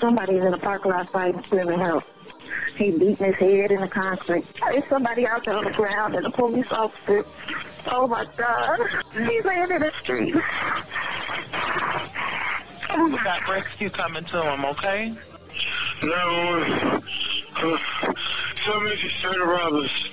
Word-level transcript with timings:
Somebody's 0.00 0.42
in 0.42 0.50
the 0.50 0.58
parking 0.58 0.90
lot 0.90 1.10
fighting, 1.10 1.42
screaming 1.44 1.78
help. 1.78 2.04
He 2.76 2.90
beating 2.90 3.16
his 3.16 3.34
head 3.36 3.70
in 3.70 3.80
the 3.80 3.88
concrete. 3.88 4.44
There's 4.60 4.88
somebody 4.88 5.26
out 5.26 5.44
there 5.44 5.56
on 5.56 5.64
the 5.64 5.70
ground 5.70 6.14
and 6.14 6.26
a 6.26 6.30
police 6.30 6.66
officer. 6.70 7.24
Oh 7.86 8.06
my 8.06 8.26
God. 8.36 8.80
He's 9.12 9.44
laying 9.44 9.70
in 9.70 9.80
the 9.80 9.92
street. 10.02 10.34
We 12.96 13.18
got 13.18 13.48
rescue 13.48 13.90
coming 13.90 14.24
to 14.24 14.52
him, 14.52 14.64
okay? 14.64 15.14
No, 16.02 16.64
uh, 17.56 17.78
somebody 18.64 18.96
just 18.96 19.22
tried 19.22 19.34
to 19.34 19.44
rob 19.44 19.72
us. 19.74 20.08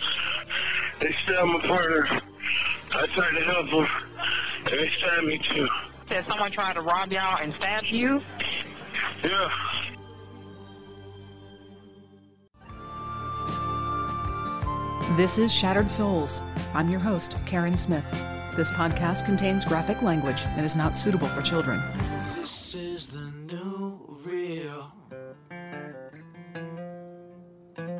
They 1.00 1.12
stabbed 1.14 1.48
my 1.48 1.60
partner. 1.60 2.08
I 2.94 3.08
tried 3.08 3.38
to 3.38 3.44
help 3.46 3.70
them, 3.70 3.88
and 4.66 4.80
they 4.80 4.88
stabbed 4.88 5.26
me 5.28 5.38
too. 5.40 5.68
Said 6.10 6.26
someone 6.28 6.52
tried 6.52 6.74
to 6.74 6.82
rob 6.82 7.12
y'all 7.12 7.38
and 7.42 7.54
stab 7.56 7.84
you? 7.86 8.22
Yeah. 9.24 9.50
This 15.18 15.38
is 15.38 15.54
Shattered 15.54 15.90
Souls. 15.90 16.42
I'm 16.74 16.90
your 16.90 17.02
host, 17.02 17.38
Karen 17.46 17.76
Smith. 17.76 18.06
This 18.56 18.72
podcast 18.72 19.26
contains 19.26 19.66
graphic 19.66 20.02
language 20.02 20.42
and 20.56 20.66
is 20.66 20.78
not 20.78 20.96
suitable 20.96 21.28
for 21.28 21.42
children. 21.42 21.82
This 22.38 22.74
is 22.76 23.08
the 23.08 23.30
new 23.46 24.00
real. 24.26 24.94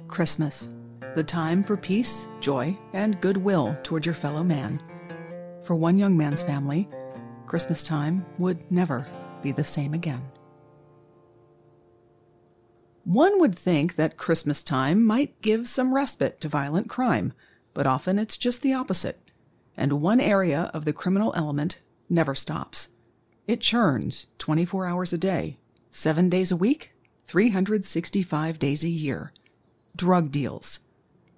Christmas, 0.08 0.70
the 1.14 1.24
time 1.24 1.66
for 1.66 1.76
peace, 1.76 2.30
joy, 2.40 2.78
and 2.94 3.20
goodwill 3.20 3.78
toward 3.84 4.06
your 4.06 4.16
fellow 4.16 4.42
man. 4.42 4.82
For 5.64 5.76
one 5.76 5.98
young 5.98 6.16
man's 6.16 6.42
family, 6.42 6.88
Christmas 7.46 7.84
time 7.84 8.26
would 8.38 8.72
never 8.72 9.06
be 9.44 9.52
the 9.52 9.66
same 9.66 9.94
again. 9.94 10.22
One 13.04 13.40
would 13.40 13.56
think 13.56 13.96
that 13.96 14.18
Christmas 14.18 14.64
time 14.64 15.04
might 15.04 15.42
give 15.42 15.68
some 15.68 15.94
respite 15.96 16.40
to 16.42 16.48
violent 16.48 16.88
crime, 16.88 17.34
but 17.74 17.88
often 17.88 18.20
it's 18.20 18.38
just 18.38 18.62
the 18.62 18.74
opposite. 18.74 19.20
And 19.76 20.02
one 20.02 20.20
area 20.20 20.70
of 20.74 20.86
the 20.86 20.94
criminal 20.94 21.34
element 21.36 21.80
never 22.10 22.36
stops. 22.36 22.90
It 23.48 23.62
churns 23.62 24.28
24 24.38 24.86
hours 24.86 25.14
a 25.14 25.18
day, 25.18 25.58
7 25.90 26.30
days 26.30 26.52
a 26.52 26.56
week, 26.56 26.94
365 27.24 28.60
days 28.60 28.84
a 28.84 28.90
year. 28.90 29.34
Drug 29.96 30.32
deals. 30.32 30.80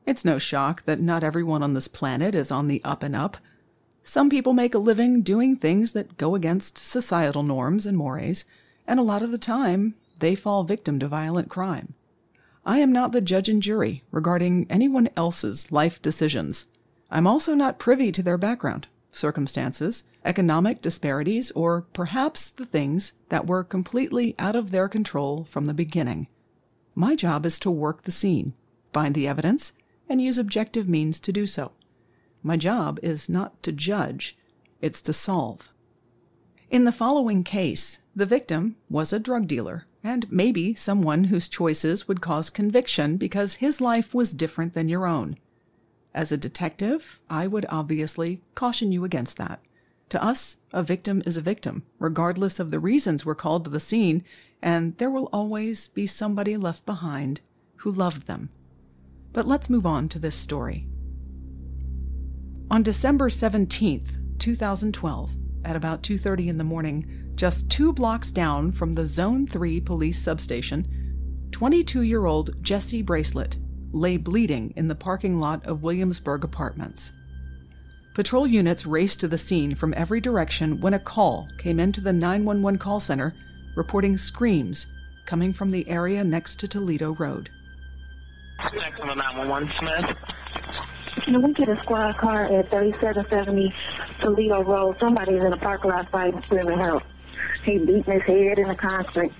It's 0.05 0.25
no 0.25 0.37
shock 0.37 0.83
that 0.83 0.99
not 0.99 1.23
everyone 1.23 1.63
on 1.63 1.73
this 1.73 1.87
planet 1.87 2.35
is 2.35 2.51
on 2.51 2.67
the 2.67 2.83
up 2.83 3.03
and 3.03 3.15
up. 3.15 3.37
Some 4.03 4.29
people 4.29 4.51
make 4.51 4.75
a 4.75 4.79
living 4.79 5.21
doing 5.21 5.55
things 5.55 5.93
that 5.93 6.17
go 6.17 6.35
against 6.35 6.77
societal 6.77 7.43
norms 7.43 7.85
and 7.85 7.97
mores, 7.97 8.43
and 8.85 8.99
a 8.99 9.03
lot 9.03 9.23
of 9.23 9.31
the 9.31 9.37
time 9.37 9.95
they 10.23 10.35
fall 10.35 10.63
victim 10.63 10.99
to 10.99 11.07
violent 11.07 11.49
crime. 11.49 11.93
I 12.65 12.79
am 12.79 12.93
not 12.93 13.11
the 13.11 13.19
judge 13.19 13.49
and 13.49 13.61
jury 13.61 14.03
regarding 14.09 14.65
anyone 14.69 15.09
else's 15.17 15.69
life 15.69 16.01
decisions. 16.01 16.65
I'm 17.11 17.27
also 17.27 17.53
not 17.53 17.77
privy 17.77 18.09
to 18.13 18.23
their 18.23 18.37
background, 18.37 18.87
circumstances, 19.11 20.05
economic 20.23 20.81
disparities, 20.81 21.51
or 21.51 21.81
perhaps 21.91 22.49
the 22.49 22.65
things 22.65 23.11
that 23.27 23.47
were 23.47 23.65
completely 23.65 24.33
out 24.39 24.55
of 24.55 24.71
their 24.71 24.87
control 24.87 25.43
from 25.43 25.65
the 25.65 25.73
beginning. 25.73 26.29
My 26.95 27.15
job 27.15 27.45
is 27.45 27.59
to 27.59 27.69
work 27.69 28.03
the 28.03 28.11
scene, 28.11 28.53
find 28.93 29.13
the 29.15 29.27
evidence, 29.27 29.73
and 30.07 30.21
use 30.21 30.37
objective 30.37 30.87
means 30.87 31.19
to 31.19 31.33
do 31.33 31.45
so. 31.45 31.73
My 32.41 32.55
job 32.55 32.97
is 33.03 33.27
not 33.27 33.61
to 33.63 33.73
judge, 33.73 34.37
it's 34.79 35.01
to 35.01 35.11
solve. 35.11 35.73
In 36.69 36.85
the 36.85 36.93
following 36.93 37.43
case, 37.43 37.99
the 38.15 38.25
victim 38.25 38.77
was 38.89 39.11
a 39.11 39.19
drug 39.19 39.47
dealer 39.47 39.85
and 40.03 40.29
maybe 40.31 40.73
someone 40.73 41.25
whose 41.25 41.47
choices 41.47 42.07
would 42.07 42.21
cause 42.21 42.49
conviction 42.49 43.17
because 43.17 43.55
his 43.55 43.79
life 43.79 44.13
was 44.13 44.33
different 44.33 44.73
than 44.73 44.89
your 44.89 45.05
own. 45.05 45.37
As 46.13 46.31
a 46.31 46.37
detective, 46.37 47.21
I 47.29 47.47
would 47.47 47.65
obviously 47.69 48.41
caution 48.53 48.91
you 48.91 49.03
against 49.05 49.37
that. 49.37 49.61
To 50.09 50.23
us, 50.23 50.57
a 50.71 50.83
victim 50.83 51.23
is 51.25 51.37
a 51.37 51.41
victim, 51.41 51.83
regardless 51.97 52.59
of 52.59 52.69
the 52.69 52.79
reasons 52.79 53.25
we're 53.25 53.33
called 53.33 53.65
to 53.65 53.71
the 53.71 53.79
scene, 53.79 54.23
and 54.61 54.95
there 54.97 55.09
will 55.09 55.29
always 55.33 55.87
be 55.87 56.05
somebody 56.05 56.55
left 56.55 56.85
behind 56.85 57.41
who 57.77 57.89
loved 57.89 58.27
them. 58.27 58.49
But 59.31 59.47
let's 59.47 59.69
move 59.69 59.85
on 59.85 60.09
to 60.09 60.19
this 60.19 60.35
story. 60.35 60.87
On 62.69 62.83
December 62.83 63.29
17th, 63.29 64.37
2012, 64.37 65.35
at 65.65 65.75
about 65.75 66.03
2:30 66.03 66.49
in 66.49 66.57
the 66.57 66.63
morning, 66.63 67.22
just 67.35 67.69
2 67.69 67.93
blocks 67.93 68.31
down 68.31 68.71
from 68.71 68.93
the 68.93 69.05
Zone 69.05 69.47
3 69.47 69.81
police 69.81 70.19
substation, 70.19 70.87
22-year-old 71.51 72.63
Jesse 72.63 73.01
Bracelet 73.01 73.57
lay 73.91 74.17
bleeding 74.17 74.73
in 74.75 74.87
the 74.87 74.95
parking 74.95 75.39
lot 75.39 75.65
of 75.65 75.83
Williamsburg 75.83 76.43
Apartments. 76.43 77.11
Patrol 78.15 78.45
units 78.45 78.85
raced 78.85 79.19
to 79.19 79.27
the 79.27 79.37
scene 79.37 79.75
from 79.75 79.93
every 79.95 80.21
direction 80.21 80.79
when 80.81 80.93
a 80.93 80.99
call 80.99 81.47
came 81.57 81.79
into 81.79 82.01
the 82.01 82.13
911 82.13 82.79
call 82.79 82.99
center 82.99 83.33
reporting 83.75 84.17
screams 84.17 84.87
coming 85.25 85.53
from 85.53 85.69
the 85.69 85.87
area 85.89 86.23
next 86.23 86.59
to 86.59 86.67
Toledo 86.67 87.13
Road. 87.15 87.49
Next 88.75 88.99
on 88.99 89.07
the 89.07 89.15
911, 89.15 89.71
Smith. 89.79 90.17
Can 91.23 91.41
we 91.41 91.53
get 91.53 91.69
a 91.69 91.79
squad 91.81 92.17
car 92.17 92.45
at 92.45 92.69
3770 92.69 93.73
Toledo 94.19 94.63
Road? 94.63 94.97
Somebody's 94.99 95.43
in 95.43 95.51
the 95.51 95.57
parking 95.57 95.91
lot 95.91 96.09
fighting, 96.11 96.41
screaming 96.43 96.79
help. 96.79 97.03
He 97.63 97.77
beating 97.77 98.03
his 98.03 98.21
head 98.23 98.59
in 98.59 98.67
the 98.67 98.75
concrete. 98.75 99.31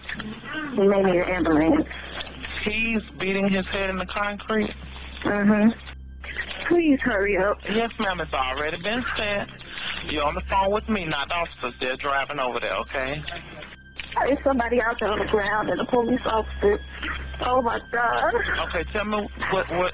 He 0.76 0.88
may 0.88 1.02
need 1.04 1.22
an 1.22 1.30
ambulance. 1.30 1.88
He's 2.64 3.02
beating 3.20 3.50
his 3.50 3.68
head 3.68 3.90
in 3.90 3.98
the 3.98 4.06
concrete. 4.06 4.74
Mm-hmm. 5.24 5.72
Please 6.68 7.00
hurry 7.02 7.38
up. 7.38 7.58
Yes, 7.70 7.92
ma'am. 8.00 8.22
It's 8.22 8.34
already 8.34 8.82
been 8.82 9.04
said. 9.18 9.48
You're 10.08 10.24
on 10.24 10.36
the 10.36 10.44
phone 10.50 10.72
with 10.72 10.88
me, 10.88 11.06
not 11.06 11.30
the 11.30 11.36
officers. 11.36 11.74
They're 11.80 11.98
driving 11.98 12.40
over 12.40 12.60
there, 12.60 12.76
okay? 12.78 13.22
There's 14.16 14.44
somebody 14.44 14.82
out 14.82 15.00
there 15.00 15.10
on 15.10 15.20
the 15.20 15.26
ground 15.26 15.70
and 15.70 15.82
a 15.82 15.86
police 15.86 16.22
officer. 16.26 16.80
Oh 17.42 17.62
my 17.62 17.80
God. 17.92 18.34
Okay, 18.68 18.84
tell 18.92 19.06
me 19.06 19.28
what 19.52 19.70
what 19.72 19.94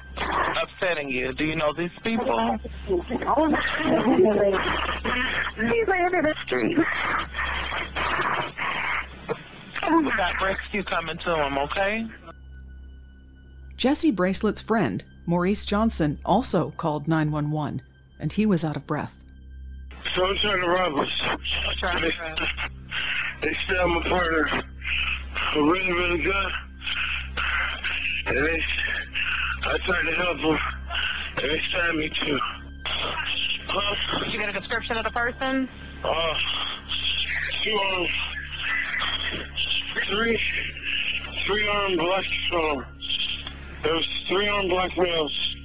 upsetting 0.60 1.10
you. 1.10 1.32
Do 1.32 1.44
you 1.44 1.56
know 1.56 1.72
these 1.72 1.90
people? 2.02 2.28
Oh, 2.28 3.48
my 3.48 3.60
He's 5.56 5.88
laying 5.88 6.14
in 6.14 6.24
the 6.24 6.34
street. 6.46 6.78
We 9.82 10.10
got 10.16 10.40
rescue 10.40 10.82
coming 10.84 11.18
to 11.18 11.44
him, 11.44 11.58
okay? 11.58 12.06
Jesse 13.76 14.10
Bracelet's 14.10 14.60
friend, 14.60 15.02
Maurice 15.26 15.64
Johnson, 15.64 16.18
also 16.24 16.70
called 16.72 17.08
911, 17.08 17.82
and 18.20 18.32
he 18.32 18.44
was 18.46 18.64
out 18.64 18.76
of 18.76 18.86
breath. 18.86 19.24
Someone 20.04 20.36
trying 20.38 20.60
to 20.60 20.68
rob 20.68 20.98
us. 20.98 21.22
They, 22.00 22.12
they 23.42 23.54
stabbed 23.54 23.92
my 23.92 24.02
partner 24.08 24.64
really, 25.56 25.92
really 25.92 26.22
good. 26.22 26.52
And 28.26 28.38
they, 28.38 28.62
I 29.64 29.78
tried 29.78 30.02
to 30.02 30.16
help 30.16 30.40
them, 30.40 30.58
and 31.36 31.50
they 31.50 31.58
stabbed 31.60 31.96
me 31.96 32.08
too. 32.08 32.38
Huh? 33.68 34.20
Did 34.24 34.32
you 34.32 34.40
get 34.40 34.48
a 34.48 34.58
description 34.58 34.96
of 34.96 35.04
the 35.04 35.10
person? 35.10 35.68
Uh, 36.02 36.34
two 37.62 37.76
armed, 37.76 38.08
three, 40.06 40.40
three 41.46 41.68
armed 41.68 41.98
black, 41.98 42.24
um, 42.54 42.84
there 43.82 43.94
was 43.94 44.24
three 44.28 44.48
armed 44.48 44.70
black 44.70 44.96
males. 44.96 45.59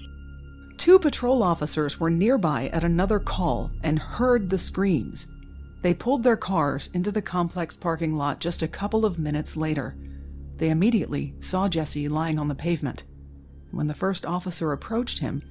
Two 0.85 0.99
patrol 0.99 1.41
officers 1.41 1.99
were 1.99 2.11
nearby 2.11 2.69
at 2.71 2.83
another 2.83 3.17
call 3.17 3.71
and 3.81 3.97
heard 3.97 4.51
the 4.51 4.59
screams. 4.59 5.27
They 5.81 5.95
pulled 5.95 6.21
their 6.21 6.37
cars 6.37 6.91
into 6.93 7.11
the 7.11 7.23
complex 7.23 7.75
parking 7.75 8.13
lot 8.13 8.39
just 8.39 8.61
a 8.61 8.67
couple 8.67 9.03
of 9.03 9.17
minutes 9.17 9.57
later. 9.57 9.97
They 10.57 10.69
immediately 10.69 11.33
saw 11.39 11.67
Jesse 11.67 12.07
lying 12.07 12.37
on 12.37 12.49
the 12.49 12.53
pavement. 12.53 13.03
When 13.71 13.87
the 13.87 13.95
first 13.95 14.27
officer 14.27 14.71
approached 14.73 15.17
him, 15.17 15.41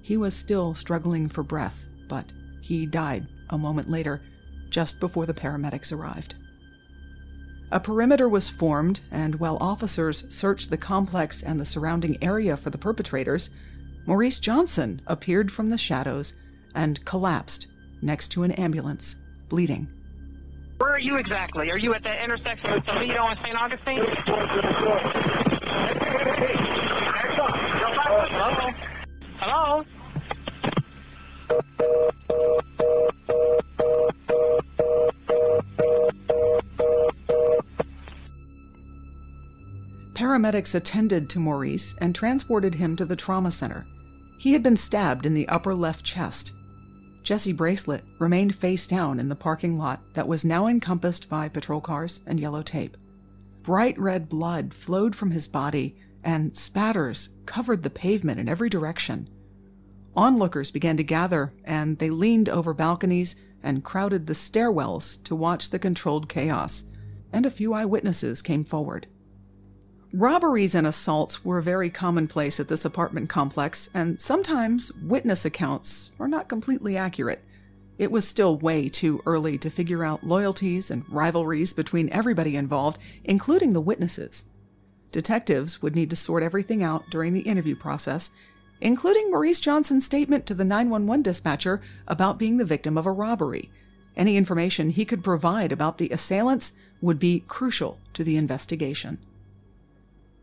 he 0.00 0.16
was 0.16 0.32
still 0.32 0.72
struggling 0.72 1.28
for 1.28 1.42
breath, 1.42 1.84
but 2.08 2.32
he 2.62 2.86
died 2.86 3.28
a 3.50 3.58
moment 3.58 3.90
later, 3.90 4.22
just 4.70 5.00
before 5.00 5.26
the 5.26 5.34
paramedics 5.34 5.92
arrived. 5.92 6.34
A 7.70 7.78
perimeter 7.78 8.26
was 8.26 8.48
formed, 8.48 9.02
and 9.10 9.34
while 9.34 9.58
officers 9.60 10.24
searched 10.34 10.70
the 10.70 10.78
complex 10.78 11.42
and 11.42 11.60
the 11.60 11.66
surrounding 11.66 12.16
area 12.24 12.56
for 12.56 12.70
the 12.70 12.78
perpetrators, 12.78 13.50
Maurice 14.08 14.40
Johnson 14.40 15.02
appeared 15.06 15.52
from 15.52 15.68
the 15.68 15.76
shadows 15.76 16.32
and 16.74 17.04
collapsed 17.04 17.66
next 18.00 18.28
to 18.28 18.42
an 18.42 18.52
ambulance, 18.52 19.16
bleeding. 19.50 19.86
Where 20.78 20.94
are 20.94 20.98
you 20.98 21.18
exactly? 21.18 21.70
Are 21.70 21.76
you 21.76 21.92
at 21.92 22.02
that 22.04 22.24
intersection 22.24 22.72
with 22.72 22.86
Toledo 22.86 23.26
and 23.26 23.38
St. 23.44 23.62
Augustine? 23.62 24.00
Hello? 28.30 28.72
Hello? 29.36 29.84
Paramedics 40.14 40.74
attended 40.74 41.28
to 41.28 41.38
Maurice 41.38 41.94
and 42.00 42.14
transported 42.14 42.76
him 42.76 42.96
to 42.96 43.04
the 43.04 43.14
trauma 43.14 43.50
center. 43.50 43.84
He 44.38 44.52
had 44.52 44.62
been 44.62 44.76
stabbed 44.76 45.26
in 45.26 45.34
the 45.34 45.48
upper 45.48 45.74
left 45.74 46.04
chest. 46.04 46.52
Jesse 47.24 47.52
Bracelet 47.52 48.04
remained 48.18 48.54
face 48.54 48.86
down 48.86 49.18
in 49.18 49.28
the 49.28 49.34
parking 49.34 49.76
lot 49.76 50.14
that 50.14 50.28
was 50.28 50.44
now 50.44 50.68
encompassed 50.68 51.28
by 51.28 51.48
patrol 51.48 51.80
cars 51.80 52.20
and 52.24 52.38
yellow 52.38 52.62
tape. 52.62 52.96
Bright 53.62 53.98
red 53.98 54.28
blood 54.28 54.72
flowed 54.72 55.14
from 55.14 55.32
his 55.32 55.48
body, 55.48 55.96
and 56.22 56.56
spatters 56.56 57.28
covered 57.44 57.82
the 57.82 57.90
pavement 57.90 58.40
in 58.40 58.48
every 58.48 58.70
direction. 58.70 59.28
Onlookers 60.16 60.70
began 60.70 60.96
to 60.96 61.04
gather, 61.04 61.52
and 61.64 61.98
they 61.98 62.08
leaned 62.08 62.48
over 62.48 62.72
balconies 62.72 63.36
and 63.62 63.84
crowded 63.84 64.26
the 64.26 64.34
stairwells 64.34 65.22
to 65.24 65.34
watch 65.34 65.70
the 65.70 65.78
controlled 65.78 66.28
chaos, 66.28 66.84
and 67.32 67.44
a 67.44 67.50
few 67.50 67.74
eyewitnesses 67.74 68.40
came 68.40 68.64
forward. 68.64 69.08
Robberies 70.14 70.74
and 70.74 70.86
assaults 70.86 71.44
were 71.44 71.60
very 71.60 71.90
commonplace 71.90 72.58
at 72.58 72.68
this 72.68 72.86
apartment 72.86 73.28
complex, 73.28 73.90
and 73.92 74.18
sometimes 74.18 74.90
witness 74.94 75.44
accounts 75.44 76.12
were 76.16 76.28
not 76.28 76.48
completely 76.48 76.96
accurate. 76.96 77.42
It 77.98 78.10
was 78.10 78.26
still 78.26 78.56
way 78.56 78.88
too 78.88 79.20
early 79.26 79.58
to 79.58 79.68
figure 79.68 80.02
out 80.02 80.24
loyalties 80.24 80.90
and 80.90 81.04
rivalries 81.10 81.74
between 81.74 82.08
everybody 82.08 82.56
involved, 82.56 82.98
including 83.22 83.74
the 83.74 83.82
witnesses. 83.82 84.44
Detectives 85.12 85.82
would 85.82 85.94
need 85.94 86.08
to 86.08 86.16
sort 86.16 86.42
everything 86.42 86.82
out 86.82 87.10
during 87.10 87.34
the 87.34 87.40
interview 87.40 87.76
process, 87.76 88.30
including 88.80 89.30
Maurice 89.30 89.60
Johnson's 89.60 90.06
statement 90.06 90.46
to 90.46 90.54
the 90.54 90.64
911 90.64 91.22
dispatcher 91.22 91.82
about 92.06 92.38
being 92.38 92.56
the 92.56 92.64
victim 92.64 92.96
of 92.96 93.04
a 93.04 93.12
robbery. 93.12 93.70
Any 94.16 94.38
information 94.38 94.88
he 94.88 95.04
could 95.04 95.22
provide 95.22 95.70
about 95.70 95.98
the 95.98 96.08
assailants 96.08 96.72
would 97.02 97.18
be 97.18 97.44
crucial 97.46 97.98
to 98.14 98.24
the 98.24 98.38
investigation. 98.38 99.18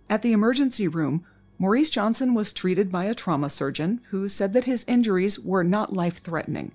At 0.09 0.21
the 0.21 0.33
emergency 0.33 0.87
room, 0.87 1.25
Maurice 1.57 1.89
Johnson 1.89 2.33
was 2.33 2.53
treated 2.53 2.91
by 2.91 3.05
a 3.05 3.15
trauma 3.15 3.49
surgeon 3.49 4.01
who 4.09 4.27
said 4.29 4.53
that 4.53 4.65
his 4.65 4.85
injuries 4.87 5.39
were 5.39 5.63
not 5.63 5.93
life 5.93 6.17
threatening. 6.17 6.73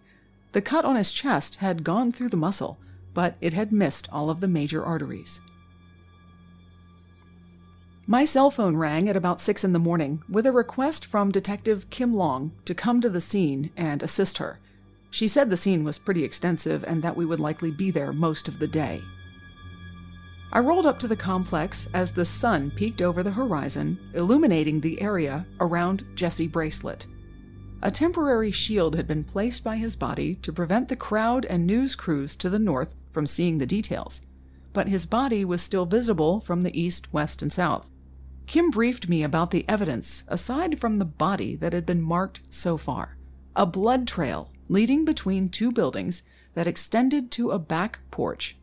The 0.53 0.63
cut 0.63 0.85
on 0.85 0.97
his 0.97 1.13
chest 1.13 1.57
had 1.57 1.85
gone 1.85 2.13
through 2.13 2.31
the 2.31 2.37
muscle, 2.37 2.79
but 3.15 3.37
it 3.41 3.53
had 3.53 3.73
missed 3.73 4.09
all 4.11 4.31
of 4.31 4.41
the 4.41 4.49
major 4.49 4.85
arteries. 4.85 5.41
My 8.07 8.25
cell 8.25 8.51
phone 8.51 8.77
rang 8.77 9.09
at 9.09 9.17
about 9.17 9.41
6 9.41 9.63
in 9.63 9.73
the 9.73 9.79
morning 9.79 10.23
with 10.29 10.47
a 10.47 10.53
request 10.53 11.07
from 11.07 11.31
Detective 11.31 11.89
Kim 11.91 12.13
Long 12.15 12.51
to 12.65 12.75
come 12.75 13.01
to 13.01 13.09
the 13.09 13.21
scene 13.21 13.71
and 13.77 14.03
assist 14.03 14.39
her. 14.39 14.59
She 15.11 15.29
said 15.29 15.51
the 15.51 15.57
scene 15.57 15.85
was 15.85 15.99
pretty 15.99 16.25
extensive 16.25 16.83
and 16.85 17.03
that 17.03 17.17
we 17.17 17.25
would 17.25 17.39
likely 17.39 17.71
be 17.71 17.93
there 17.93 18.13
most 18.13 18.49
of 18.49 18.59
the 18.59 18.67
day. 18.67 19.03
I 20.53 20.59
rolled 20.59 20.87
up 20.87 20.99
to 20.99 21.09
the 21.09 21.17
complex 21.17 21.87
as 21.95 22.11
the 22.11 22.25
sun 22.25 22.73
peeked 22.73 23.03
over 23.03 23.23
the 23.23 23.31
horizon, 23.31 23.99
illuminating 24.15 24.81
the 24.81 25.01
area 25.01 25.47
around 25.61 26.05
Jesse 26.17 26.49
Bracelet. 26.49 27.07
A 27.83 27.91
temporary 27.91 28.51
shield 28.51 28.97
had 28.97 29.07
been 29.07 29.23
placed 29.23 29.63
by 29.63 29.77
his 29.77 29.95
body 29.95 30.35
to 30.37 30.53
prevent 30.53 30.89
the 30.89 30.97
crowd 30.97 31.47
and 31.47 31.67
news 31.67 31.95
crews 31.95 32.35
to 32.37 32.51
the 32.51 32.59
north 32.59 32.97
from 33.13 33.27
seeing 33.27 33.59
the 33.59 33.67
details, 33.67 34.23
but 34.73 34.89
his 34.89 35.07
body 35.07 35.45
was 35.45 35.63
still 35.63 35.87
visible 35.87 36.41
from 36.41 36.63
the 36.63 36.79
east, 36.79 37.13
west, 37.13 37.43
and 37.43 37.53
south. 37.53 37.89
Kim 38.47 38.71
briefed 38.71 39.09
me 39.09 39.23
about 39.23 39.53
the 39.53 39.65
evidence 39.69 40.25
aside 40.27 40.81
from 40.81 40.97
the 40.97 41.05
body 41.05 41.55
that 41.55 41.73
had 41.73 41.87
been 41.87 42.03
marked 42.03 42.41
so 42.51 42.77
far 42.77 43.17
a 43.55 43.67
blood 43.67 44.07
trail 44.07 44.51
leading 44.69 45.05
between 45.05 45.49
two 45.49 45.71
buildings 45.71 46.23
that 46.55 46.67
extended 46.67 47.31
to 47.31 47.51
a 47.51 47.59
back 47.59 48.01
porch 48.11 48.57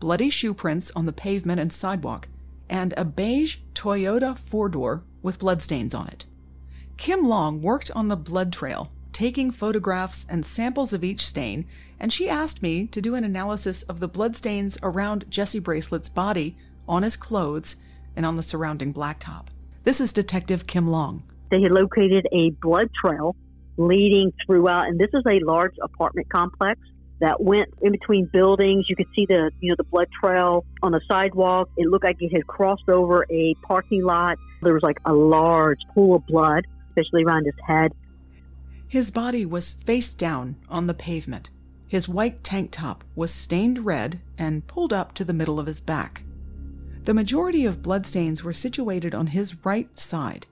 bloody 0.00 0.30
shoe 0.30 0.54
prints 0.54 0.90
on 0.96 1.06
the 1.06 1.12
pavement 1.12 1.60
and 1.60 1.72
sidewalk, 1.72 2.26
and 2.68 2.94
a 2.96 3.04
beige 3.04 3.58
Toyota 3.74 4.36
four 4.36 4.68
door 4.68 5.02
with 5.22 5.38
bloodstains 5.38 5.94
on 5.94 6.08
it. 6.08 6.24
Kim 6.96 7.24
Long 7.24 7.62
worked 7.62 7.90
on 7.94 8.08
the 8.08 8.16
blood 8.16 8.52
trail, 8.52 8.90
taking 9.12 9.50
photographs 9.50 10.26
and 10.28 10.44
samples 10.44 10.92
of 10.92 11.04
each 11.04 11.24
stain, 11.24 11.66
and 11.98 12.12
she 12.12 12.28
asked 12.28 12.62
me 12.62 12.86
to 12.86 13.00
do 13.00 13.14
an 13.14 13.24
analysis 13.24 13.82
of 13.84 14.00
the 14.00 14.08
bloodstains 14.08 14.78
around 14.82 15.30
Jesse 15.30 15.60
Bracelet's 15.60 16.08
body, 16.08 16.56
on 16.88 17.02
his 17.02 17.16
clothes, 17.16 17.76
and 18.16 18.26
on 18.26 18.36
the 18.36 18.42
surrounding 18.42 18.92
blacktop. 18.92 19.46
This 19.84 20.00
is 20.00 20.12
Detective 20.12 20.66
Kim 20.66 20.88
Long. 20.88 21.22
They 21.50 21.62
had 21.62 21.72
located 21.72 22.26
a 22.32 22.50
blood 22.62 22.90
trail 23.04 23.36
leading 23.76 24.32
throughout, 24.44 24.88
and 24.88 24.98
this 24.98 25.10
is 25.14 25.22
a 25.26 25.40
large 25.44 25.74
apartment 25.82 26.28
complex 26.28 26.80
that 27.20 27.42
went 27.42 27.68
in 27.82 27.92
between 27.92 28.28
buildings. 28.32 28.86
You 28.88 28.96
could 28.96 29.08
see 29.14 29.26
the 29.26 29.50
you 29.60 29.70
know 29.70 29.76
the 29.76 29.84
blood 29.84 30.08
trail 30.20 30.64
on 30.82 30.92
the 30.92 31.00
sidewalk. 31.10 31.70
It 31.76 31.86
looked 31.86 32.04
like 32.04 32.16
it 32.20 32.32
had 32.32 32.46
crossed 32.46 32.88
over 32.88 33.26
a 33.30 33.54
parking 33.62 34.04
lot. 34.04 34.38
There 34.62 34.74
was 34.74 34.82
like 34.82 34.98
a 35.04 35.12
large 35.12 35.78
pool 35.94 36.16
of 36.16 36.26
blood, 36.26 36.66
especially 36.88 37.24
around 37.24 37.44
his 37.44 37.54
head. 37.66 37.92
His 38.88 39.10
body 39.10 39.46
was 39.46 39.74
face 39.74 40.12
down 40.12 40.56
on 40.68 40.86
the 40.86 40.94
pavement. 40.94 41.50
His 41.86 42.08
white 42.08 42.42
tank 42.42 42.70
top 42.70 43.04
was 43.14 43.32
stained 43.32 43.84
red 43.84 44.20
and 44.38 44.66
pulled 44.66 44.92
up 44.92 45.12
to 45.14 45.24
the 45.24 45.32
middle 45.32 45.60
of 45.60 45.66
his 45.66 45.80
back. 45.80 46.22
The 47.04 47.14
majority 47.14 47.64
of 47.64 47.82
bloodstains 47.82 48.44
were 48.44 48.52
situated 48.52 49.14
on 49.14 49.28
his 49.28 49.64
right 49.64 49.98
side, 49.98 50.46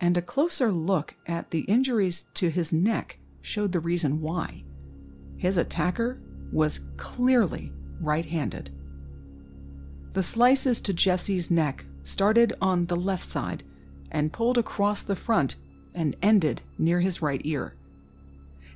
and 0.00 0.16
a 0.16 0.22
closer 0.22 0.70
look 0.70 1.16
at 1.26 1.50
the 1.50 1.62
injuries 1.62 2.26
to 2.34 2.50
his 2.50 2.72
neck 2.72 3.18
showed 3.42 3.72
the 3.72 3.80
reason 3.80 4.20
why. 4.20 4.64
His 5.44 5.58
attacker 5.58 6.18
was 6.52 6.80
clearly 6.96 7.70
right 8.00 8.24
handed. 8.24 8.70
The 10.14 10.22
slices 10.22 10.80
to 10.80 10.94
Jesse's 10.94 11.50
neck 11.50 11.84
started 12.02 12.54
on 12.62 12.86
the 12.86 12.96
left 12.96 13.24
side 13.24 13.62
and 14.10 14.32
pulled 14.32 14.56
across 14.56 15.02
the 15.02 15.14
front 15.14 15.56
and 15.94 16.16
ended 16.22 16.62
near 16.78 17.00
his 17.00 17.20
right 17.20 17.42
ear. 17.44 17.74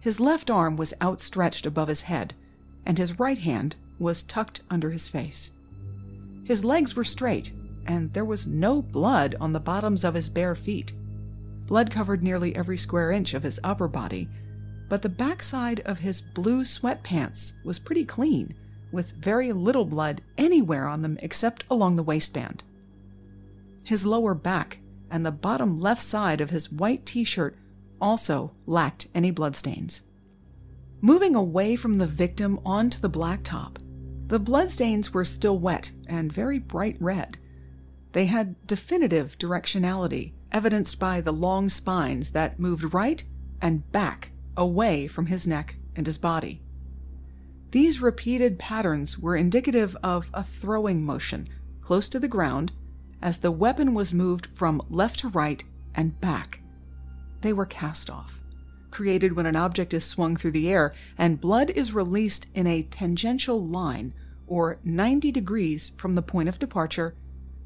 His 0.02 0.20
left 0.20 0.50
arm 0.50 0.76
was 0.76 0.92
outstretched 1.00 1.64
above 1.64 1.88
his 1.88 2.02
head, 2.02 2.34
and 2.84 2.98
his 2.98 3.18
right 3.18 3.38
hand 3.38 3.76
was 3.98 4.22
tucked 4.22 4.60
under 4.68 4.90
his 4.90 5.08
face. 5.08 5.52
His 6.44 6.66
legs 6.66 6.94
were 6.94 7.02
straight, 7.02 7.50
and 7.86 8.12
there 8.12 8.26
was 8.26 8.46
no 8.46 8.82
blood 8.82 9.34
on 9.40 9.54
the 9.54 9.58
bottoms 9.58 10.04
of 10.04 10.12
his 10.12 10.28
bare 10.28 10.54
feet. 10.54 10.92
Blood 11.64 11.90
covered 11.90 12.22
nearly 12.22 12.54
every 12.54 12.76
square 12.76 13.10
inch 13.10 13.32
of 13.32 13.42
his 13.42 13.58
upper 13.64 13.88
body, 13.88 14.28
but 14.88 15.02
the 15.02 15.08
backside 15.08 15.80
of 15.80 15.98
his 15.98 16.20
blue 16.20 16.62
sweatpants 16.62 17.52
was 17.64 17.78
pretty 17.78 18.04
clean, 18.04 18.54
with 18.90 19.12
very 19.12 19.52
little 19.52 19.84
blood 19.84 20.22
anywhere 20.38 20.86
on 20.86 21.02
them 21.02 21.18
except 21.22 21.64
along 21.70 21.96
the 21.96 22.02
waistband. 22.02 22.64
His 23.84 24.06
lower 24.06 24.34
back 24.34 24.78
and 25.10 25.24
the 25.24 25.30
bottom 25.30 25.76
left 25.76 26.02
side 26.02 26.40
of 26.40 26.50
his 26.50 26.72
white 26.72 27.04
t 27.06 27.24
shirt 27.24 27.56
also 28.00 28.52
lacked 28.66 29.08
any 29.14 29.30
bloodstains. 29.30 30.02
Moving 31.00 31.34
away 31.34 31.76
from 31.76 31.94
the 31.94 32.06
victim 32.06 32.58
onto 32.64 33.00
the 33.00 33.10
blacktop, 33.10 33.76
the 34.26 34.38
bloodstains 34.38 35.14
were 35.14 35.24
still 35.24 35.58
wet 35.58 35.90
and 36.06 36.32
very 36.32 36.58
bright 36.58 36.96
red. 37.00 37.38
They 38.12 38.26
had 38.26 38.66
definitive 38.66 39.38
directionality, 39.38 40.32
evidenced 40.50 40.98
by 40.98 41.20
the 41.20 41.32
long 41.32 41.68
spines 41.68 42.32
that 42.32 42.58
moved 42.58 42.92
right 42.94 43.22
and 43.60 43.90
back 43.92 44.32
away 44.58 45.06
from 45.06 45.26
his 45.26 45.46
neck 45.46 45.76
and 45.96 46.04
his 46.04 46.18
body. 46.18 46.60
These 47.70 48.02
repeated 48.02 48.58
patterns 48.58 49.18
were 49.18 49.36
indicative 49.36 49.96
of 50.02 50.30
a 50.34 50.42
throwing 50.42 51.04
motion 51.04 51.48
close 51.80 52.08
to 52.08 52.18
the 52.18 52.28
ground 52.28 52.72
as 53.22 53.38
the 53.38 53.52
weapon 53.52 53.94
was 53.94 54.12
moved 54.12 54.46
from 54.46 54.82
left 54.88 55.20
to 55.20 55.28
right 55.28 55.62
and 55.94 56.20
back. 56.20 56.60
They 57.40 57.52
were 57.52 57.66
cast 57.66 58.10
off, 58.10 58.42
created 58.90 59.34
when 59.34 59.46
an 59.46 59.56
object 59.56 59.94
is 59.94 60.04
swung 60.04 60.36
through 60.36 60.52
the 60.52 60.68
air 60.68 60.92
and 61.16 61.40
blood 61.40 61.70
is 61.70 61.94
released 61.94 62.46
in 62.54 62.66
a 62.66 62.82
tangential 62.82 63.64
line 63.64 64.12
or 64.46 64.78
90 64.82 65.30
degrees 65.30 65.92
from 65.96 66.14
the 66.14 66.22
point 66.22 66.48
of 66.48 66.58
departure, 66.58 67.14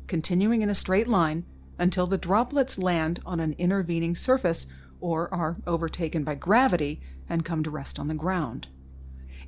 continuing 0.09 0.63
in 0.63 0.71
a 0.71 0.75
straight 0.75 1.09
line 1.09 1.45
until 1.79 2.07
the 2.07 2.19
droplets 2.19 2.79
land 2.79 3.21
on 3.25 3.41
an 3.41 3.55
intervening 3.59 4.15
surface 4.15 4.67
or 5.03 5.33
are 5.35 5.57
overtaken 5.67 6.25
by 6.25 6.35
gravity 6.35 7.03
and 7.29 7.45
come 7.45 7.63
to 7.63 7.71
rest 7.71 7.99
on 7.99 8.09
the 8.09 8.15
ground. 8.15 8.69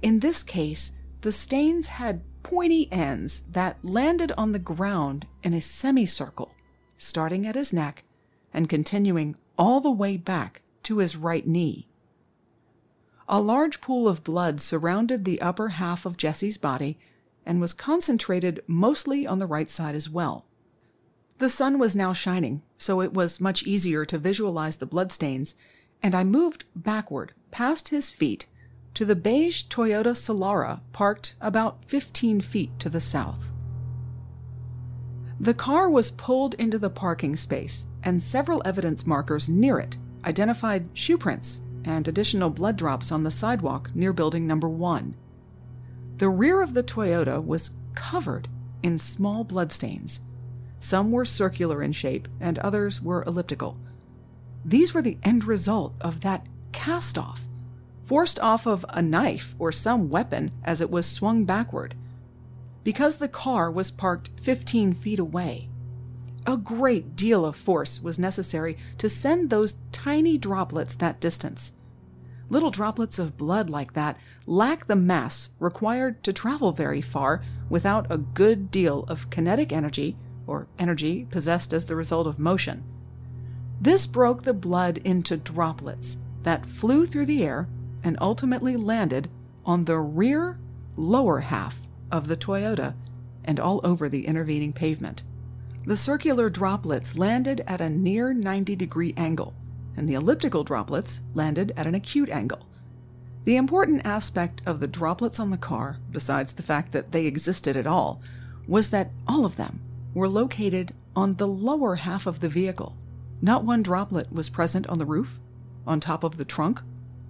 In 0.03 0.21
this 0.21 0.43
case, 0.43 0.93
the 1.23 1.33
stains 1.33 1.87
had 1.87 2.23
pointy 2.43 2.93
ends 2.93 3.43
that 3.51 3.83
landed 3.83 4.33
on 4.37 4.53
the 4.53 4.59
ground 4.59 5.27
in 5.43 5.55
a 5.55 5.61
semicircle, 5.61 6.53
starting 6.99 7.47
at 7.47 7.55
his 7.55 7.73
neck 7.73 8.05
and 8.53 8.69
continuing 8.69 9.37
all 9.57 9.81
the 9.81 9.91
way 9.91 10.19
back 10.19 10.61
to 10.83 10.99
his 10.99 11.17
right 11.17 11.47
knee. 11.47 11.89
A 13.27 13.41
large 13.41 13.81
pool 13.81 14.07
of 14.07 14.23
blood 14.23 14.61
surrounded 14.61 15.25
the 15.25 15.41
upper 15.41 15.69
half 15.69 16.05
of 16.05 16.19
Jesse's 16.19 16.59
body 16.59 16.99
and 17.47 17.61
was 17.61 17.73
concentrated 17.73 18.63
mostly 18.67 19.27
on 19.27 19.39
the 19.39 19.47
right 19.47 19.71
side 19.71 19.95
as 19.95 20.11
well. 20.11 20.45
The 21.38 21.50
sun 21.50 21.79
was 21.79 21.97
now 21.97 22.12
shining, 22.12 22.62
so 22.79 23.00
it 23.00 23.12
was 23.12 23.41
much 23.41 23.64
easier 23.64 24.05
to 24.05 24.19
visualize 24.19 24.76
the 24.76 24.87
bloodstains, 24.87 25.55
and 26.03 26.14
I 26.14 26.25
moved 26.25 26.64
backward 26.76 27.33
past 27.50 27.88
his 27.88 28.11
feet 28.11 28.47
to 28.95 29.05
the 29.05 29.17
beige 29.17 29.64
Toyota 29.64 30.14
Solara 30.14 30.81
parked 30.93 31.35
about 31.41 31.85
15 31.87 32.41
feet 32.41 32.79
to 32.79 32.88
the 32.88 33.00
south. 33.00 33.50
The 35.41 35.55
car 35.55 35.91
was 35.91 36.12
pulled 36.12 36.55
into 36.55 36.79
the 36.79 36.91
parking 36.91 37.35
space, 37.35 37.87
and 38.05 38.23
several 38.23 38.62
evidence 38.64 39.05
markers 39.05 39.49
near 39.49 39.79
it 39.79 39.97
identified 40.25 40.88
shoe 40.95 41.19
prints 41.19 41.61
and 41.85 42.09
additional 42.09 42.50
blood 42.50 42.76
drops 42.76 43.12
on 43.12 43.25
the 43.25 43.31
sidewalk 43.31 43.91
near 43.95 44.12
building 44.12 44.47
number 44.47 44.69
one. 44.69 45.14
The 46.19 46.29
rear 46.29 46.62
of 46.62 46.75
the 46.75 46.83
Toyota 46.83 47.45
was 47.45 47.73
covered 47.95 48.49
in 48.83 48.99
small 48.99 49.45
bloodstains. 49.45 50.21
Some 50.85 51.11
were 51.11 51.25
circular 51.25 51.83
in 51.83 51.93
shape, 51.93 52.29
and 52.41 52.59
others 52.59 53.00
were 53.00 53.25
elliptical. 53.25 53.79
These 54.64 54.93
were 54.93 55.00
the 55.00 55.17
end 55.23 55.45
result 55.45 55.95
of 55.99 56.21
that 56.21 56.47
cast 56.73 57.17
off 57.17 57.49
forced 58.05 58.38
off 58.41 58.67
of 58.67 58.85
a 58.91 59.00
knife 59.00 59.55
or 59.59 59.73
some 59.73 60.11
weapon 60.11 60.50
as 60.62 60.83
it 60.83 60.91
was 60.91 61.07
swung 61.07 61.47
backward. 61.47 61.95
Because 62.83 63.17
the 63.17 63.29
car 63.29 63.71
was 63.71 63.91
parked 63.91 64.29
15 64.43 64.93
feet 64.93 65.19
away, 65.19 65.71
a 66.47 66.59
great 66.59 67.17
deal 67.17 67.47
of 67.47 67.57
force 67.57 68.03
was 68.03 68.19
necessary 68.19 68.76
to 68.99 69.09
send 69.09 69.49
those 69.49 69.79
tiny 69.91 70.37
droplets 70.37 70.95
that 70.97 71.19
distance. 71.19 71.73
Little 72.50 72.71
droplets 72.71 73.19
of 73.19 73.38
blood 73.38 73.71
like 73.71 73.95
that 73.95 74.19
lack 74.47 74.85
the 74.85 74.97
mass 74.97 75.49
required 75.59 76.23
to 76.25 76.33
travel 76.35 76.73
very 76.73 77.00
far 77.00 77.41
without 77.71 78.07
a 78.11 78.19
good 78.19 78.71
deal 78.71 79.05
of 79.09 79.31
kinetic 79.31 79.73
energy, 79.73 80.19
or 80.47 80.67
energy 80.79 81.27
possessed 81.31 81.73
as 81.73 81.87
the 81.87 81.97
result 81.97 82.27
of 82.27 82.39
motion. 82.39 82.85
This 83.81 84.07
broke 84.07 84.43
the 84.43 84.55
blood 84.55 84.99
into 84.99 85.37
droplets 85.37 86.19
that 86.43 86.67
flew 86.67 87.07
through 87.07 87.27
the 87.27 87.45
air 87.45 87.69
and 88.03 88.17
ultimately 88.21 88.77
landed 88.77 89.29
on 89.65 89.85
the 89.85 89.99
rear 89.99 90.59
lower 90.97 91.41
half 91.41 91.81
of 92.11 92.29
the 92.29 92.37
Toyota 92.37 92.95
and 93.45 93.59
all 93.59 93.81
over 93.85 94.09
the 94.09 94.27
intervening 94.27 94.73
pavement. 94.73 95.23
The 95.87 95.97
circular 95.97 96.49
droplets 96.49 97.17
landed 97.17 97.63
at 97.67 97.81
a 97.81 97.91
near 97.91 98.33
90 98.33 98.77
degree 98.77 99.13
angle, 99.17 99.53
and 99.97 100.09
the 100.09 100.15
elliptical 100.15 100.65
droplets 100.65 101.21
landed 101.35 101.73
at 101.77 101.87
an 101.87 101.95
acute 101.95 102.31
angle. 102.31 102.67
The 103.45 103.57
important 103.57 104.07
aspect 104.07 104.63
of 104.65 104.81
the 104.81 104.87
droplets 104.87 105.39
on 105.39 105.51
the 105.51 105.59
car, 105.59 105.99
besides 106.11 106.55
the 106.55 106.63
fact 106.63 106.93
that 106.93 107.13
they 107.13 107.27
existed 107.27 107.77
at 107.77 107.87
all, 107.87 108.23
was 108.67 108.89
that 108.91 109.11
all 109.29 109.45
of 109.45 109.57
them 109.57 109.81
were 110.14 110.28
located 110.28 110.94
on 111.16 111.35
the 111.35 111.47
lower 111.47 111.97
half 111.97 112.26
of 112.26 112.40
the 112.40 112.49
vehicle. 112.49 112.97
Not 113.42 113.64
one 113.64 113.83
droplet 113.83 114.33
was 114.33 114.49
present 114.49 114.87
on 114.87 114.99
the 114.99 115.04
roof, 115.04 115.40
on 115.87 116.00
top 116.00 116.25
of 116.25 116.37
the 116.37 116.44
trunk, 116.44 116.80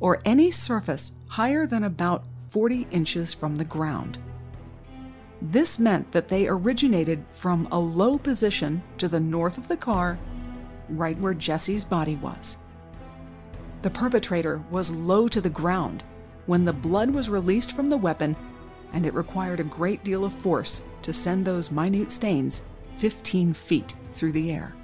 or 0.01 0.21
any 0.25 0.51
surface 0.51 1.13
higher 1.29 1.67
than 1.67 1.83
about 1.83 2.25
40 2.51 2.87
inches 2.91 3.35
from 3.35 3.57
the 3.57 3.65
ground. 3.65 4.19
This 5.43 5.79
meant 5.79 6.13
that 6.13 6.29
they 6.29 6.47
originated 6.47 7.25
from 7.33 7.67
a 7.71 7.79
low 7.79 8.19
position 8.19 8.83
to 8.99 9.09
the 9.09 9.21
north 9.21 9.59
of 9.59 9.69
the 9.69 9.77
car, 9.77 10.19
right 10.89 11.19
where 11.19 11.35
Jesse's 11.35 11.85
body 11.85 12.17
was. 12.17 12.59
The 13.83 13.91
perpetrator 13.91 14.63
was 14.71 14.91
low 14.91 15.29
to 15.29 15.41
the 15.41 15.51
ground 15.51 16.05
when 16.47 16.65
the 16.65 16.73
blood 16.73 17.11
was 17.11 17.29
released 17.29 17.73
from 17.73 17.87
the 17.87 17.97
weapon, 17.97 18.37
and 18.93 19.05
it 19.05 19.15
required 19.15 19.61
a 19.61 19.65
great 19.65 20.05
deal 20.05 20.25
of 20.25 20.33
force 20.33 20.83
to 21.03 21.13
send 21.13 21.45
those 21.45 21.71
minute 21.71 22.11
stains 22.11 22.63
15 22.99 23.55
feet 23.55 23.95
through 24.11 24.33
the 24.33 24.53
air. 24.53 24.75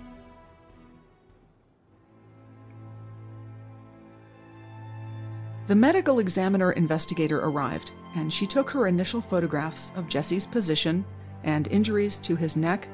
The 5.67 5.77
medical 5.77 6.19
examiner 6.19 6.73
investigator 6.73 7.39
arrived, 7.39 7.93
and 8.17 8.33
she 8.33 8.45
took 8.45 8.71
her 8.71 8.89
initial 8.89 9.21
photographs 9.21 9.93
of 9.95 10.09
Jesse's 10.09 10.45
position 10.45 11.05
and 11.45 11.69
injuries 11.69 12.19
to 12.21 12.35
his 12.35 12.57
neck, 12.57 12.89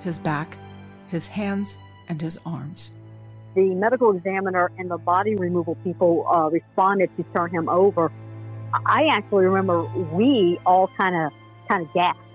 his 0.00 0.18
back, 0.18 0.58
his 1.06 1.26
hands, 1.26 1.78
and 2.08 2.20
his 2.20 2.38
arms. 2.44 2.92
The 3.54 3.74
medical 3.74 4.14
examiner 4.14 4.70
and 4.78 4.90
the 4.90 4.98
body 4.98 5.36
removal 5.36 5.74
people 5.76 6.26
uh, 6.28 6.50
responded 6.50 7.10
to 7.16 7.24
turn 7.34 7.50
him 7.50 7.68
over. 7.68 8.12
I 8.84 9.06
actually 9.10 9.46
remember 9.46 9.84
we 10.12 10.58
all 10.66 10.90
kind 10.98 11.16
of 11.16 11.32
kind 11.66 11.86
of 11.86 11.92
gasped 11.94 12.27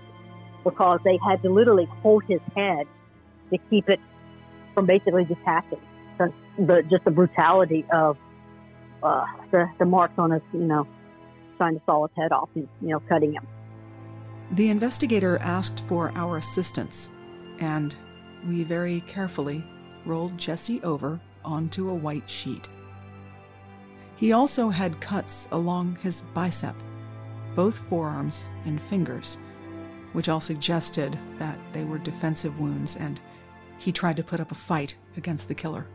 because 0.64 1.00
they 1.04 1.18
had 1.18 1.42
to 1.42 1.50
literally 1.50 1.84
hold 2.02 2.24
his 2.24 2.40
head 2.56 2.86
to 3.50 3.58
keep 3.70 3.88
it 3.88 4.00
from 4.74 4.86
basically 4.86 5.24
detaching. 5.24 5.80
The, 6.56 6.82
just 6.88 7.04
the 7.04 7.10
brutality 7.10 7.84
of 7.92 8.16
uh, 9.02 9.26
the, 9.50 9.68
the 9.78 9.84
marks 9.84 10.14
on 10.18 10.30
us, 10.30 10.42
you 10.52 10.60
know, 10.60 10.86
trying 11.56 11.74
to 11.74 11.82
saw 11.84 12.06
his 12.06 12.16
head 12.16 12.30
off 12.30 12.48
and, 12.54 12.68
you 12.80 12.88
know, 12.90 13.00
cutting 13.00 13.34
him. 13.34 13.44
The 14.52 14.70
investigator 14.70 15.36
asked 15.38 15.82
for 15.86 16.12
our 16.14 16.36
assistance, 16.36 17.10
and 17.58 17.96
we 18.46 18.62
very 18.62 19.00
carefully 19.02 19.64
rolled 20.06 20.38
Jesse 20.38 20.80
over 20.82 21.20
onto 21.44 21.90
a 21.90 21.94
white 21.94 22.30
sheet. 22.30 22.68
He 24.16 24.32
also 24.32 24.68
had 24.68 25.00
cuts 25.00 25.48
along 25.50 25.96
his 25.96 26.20
bicep, 26.20 26.76
both 27.56 27.78
forearms 27.88 28.48
and 28.64 28.80
fingers, 28.80 29.38
which 30.14 30.28
all 30.28 30.40
suggested 30.40 31.18
that 31.36 31.58
they 31.72 31.84
were 31.84 31.98
defensive 31.98 32.58
wounds 32.58 32.96
and 32.96 33.20
he 33.78 33.92
tried 33.92 34.16
to 34.16 34.24
put 34.24 34.40
up 34.40 34.50
a 34.50 34.54
fight 34.54 34.96
against 35.16 35.48
the 35.48 35.54
killer. 35.54 35.86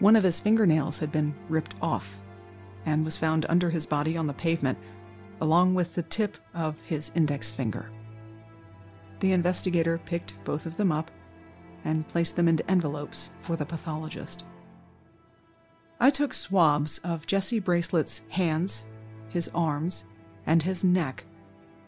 One 0.00 0.16
of 0.16 0.24
his 0.24 0.40
fingernails 0.40 0.98
had 0.98 1.10
been 1.10 1.34
ripped 1.48 1.74
off 1.80 2.20
and 2.84 3.04
was 3.04 3.16
found 3.16 3.46
under 3.48 3.70
his 3.70 3.86
body 3.86 4.16
on 4.16 4.26
the 4.26 4.34
pavement, 4.34 4.76
along 5.40 5.74
with 5.74 5.94
the 5.94 6.02
tip 6.02 6.36
of 6.52 6.80
his 6.82 7.10
index 7.14 7.50
finger. 7.50 7.90
The 9.20 9.32
investigator 9.32 9.96
picked 9.96 10.42
both 10.44 10.66
of 10.66 10.76
them 10.76 10.92
up 10.92 11.10
and 11.84 12.06
placed 12.08 12.36
them 12.36 12.48
into 12.48 12.68
envelopes 12.70 13.30
for 13.38 13.56
the 13.56 13.64
pathologist. 13.64 14.44
I 16.00 16.10
took 16.10 16.34
swabs 16.34 16.98
of 16.98 17.26
Jesse 17.26 17.60
Bracelet's 17.60 18.22
hands, 18.30 18.86
his 19.28 19.48
arms, 19.54 20.04
and 20.46 20.62
his 20.62 20.82
neck, 20.82 21.24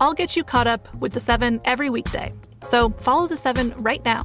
I'll 0.00 0.14
get 0.14 0.34
you 0.34 0.44
caught 0.44 0.66
up 0.66 0.92
with 0.94 1.12
the 1.12 1.20
seven 1.20 1.60
every 1.64 1.90
weekday. 1.90 2.32
So 2.62 2.90
follow 2.90 3.26
the 3.26 3.36
seven 3.36 3.74
right 3.76 4.04
now. 4.04 4.24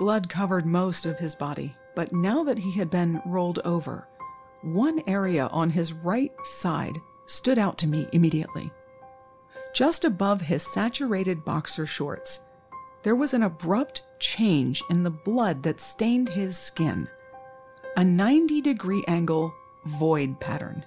Blood 0.00 0.30
covered 0.30 0.64
most 0.64 1.04
of 1.04 1.18
his 1.18 1.34
body, 1.34 1.76
but 1.94 2.10
now 2.10 2.42
that 2.44 2.58
he 2.58 2.72
had 2.72 2.88
been 2.88 3.20
rolled 3.26 3.58
over, 3.66 4.08
one 4.62 5.02
area 5.06 5.46
on 5.48 5.68
his 5.68 5.92
right 5.92 6.32
side 6.42 6.96
stood 7.26 7.58
out 7.58 7.76
to 7.76 7.86
me 7.86 8.08
immediately. 8.14 8.70
Just 9.74 10.06
above 10.06 10.40
his 10.40 10.62
saturated 10.62 11.44
boxer 11.44 11.84
shorts, 11.84 12.40
there 13.02 13.14
was 13.14 13.34
an 13.34 13.42
abrupt 13.42 14.06
change 14.18 14.82
in 14.88 15.02
the 15.02 15.10
blood 15.10 15.62
that 15.64 15.82
stained 15.82 16.30
his 16.30 16.56
skin. 16.56 17.06
A 17.98 18.02
90 18.02 18.62
degree 18.62 19.04
angle 19.06 19.52
void 19.84 20.40
pattern. 20.40 20.86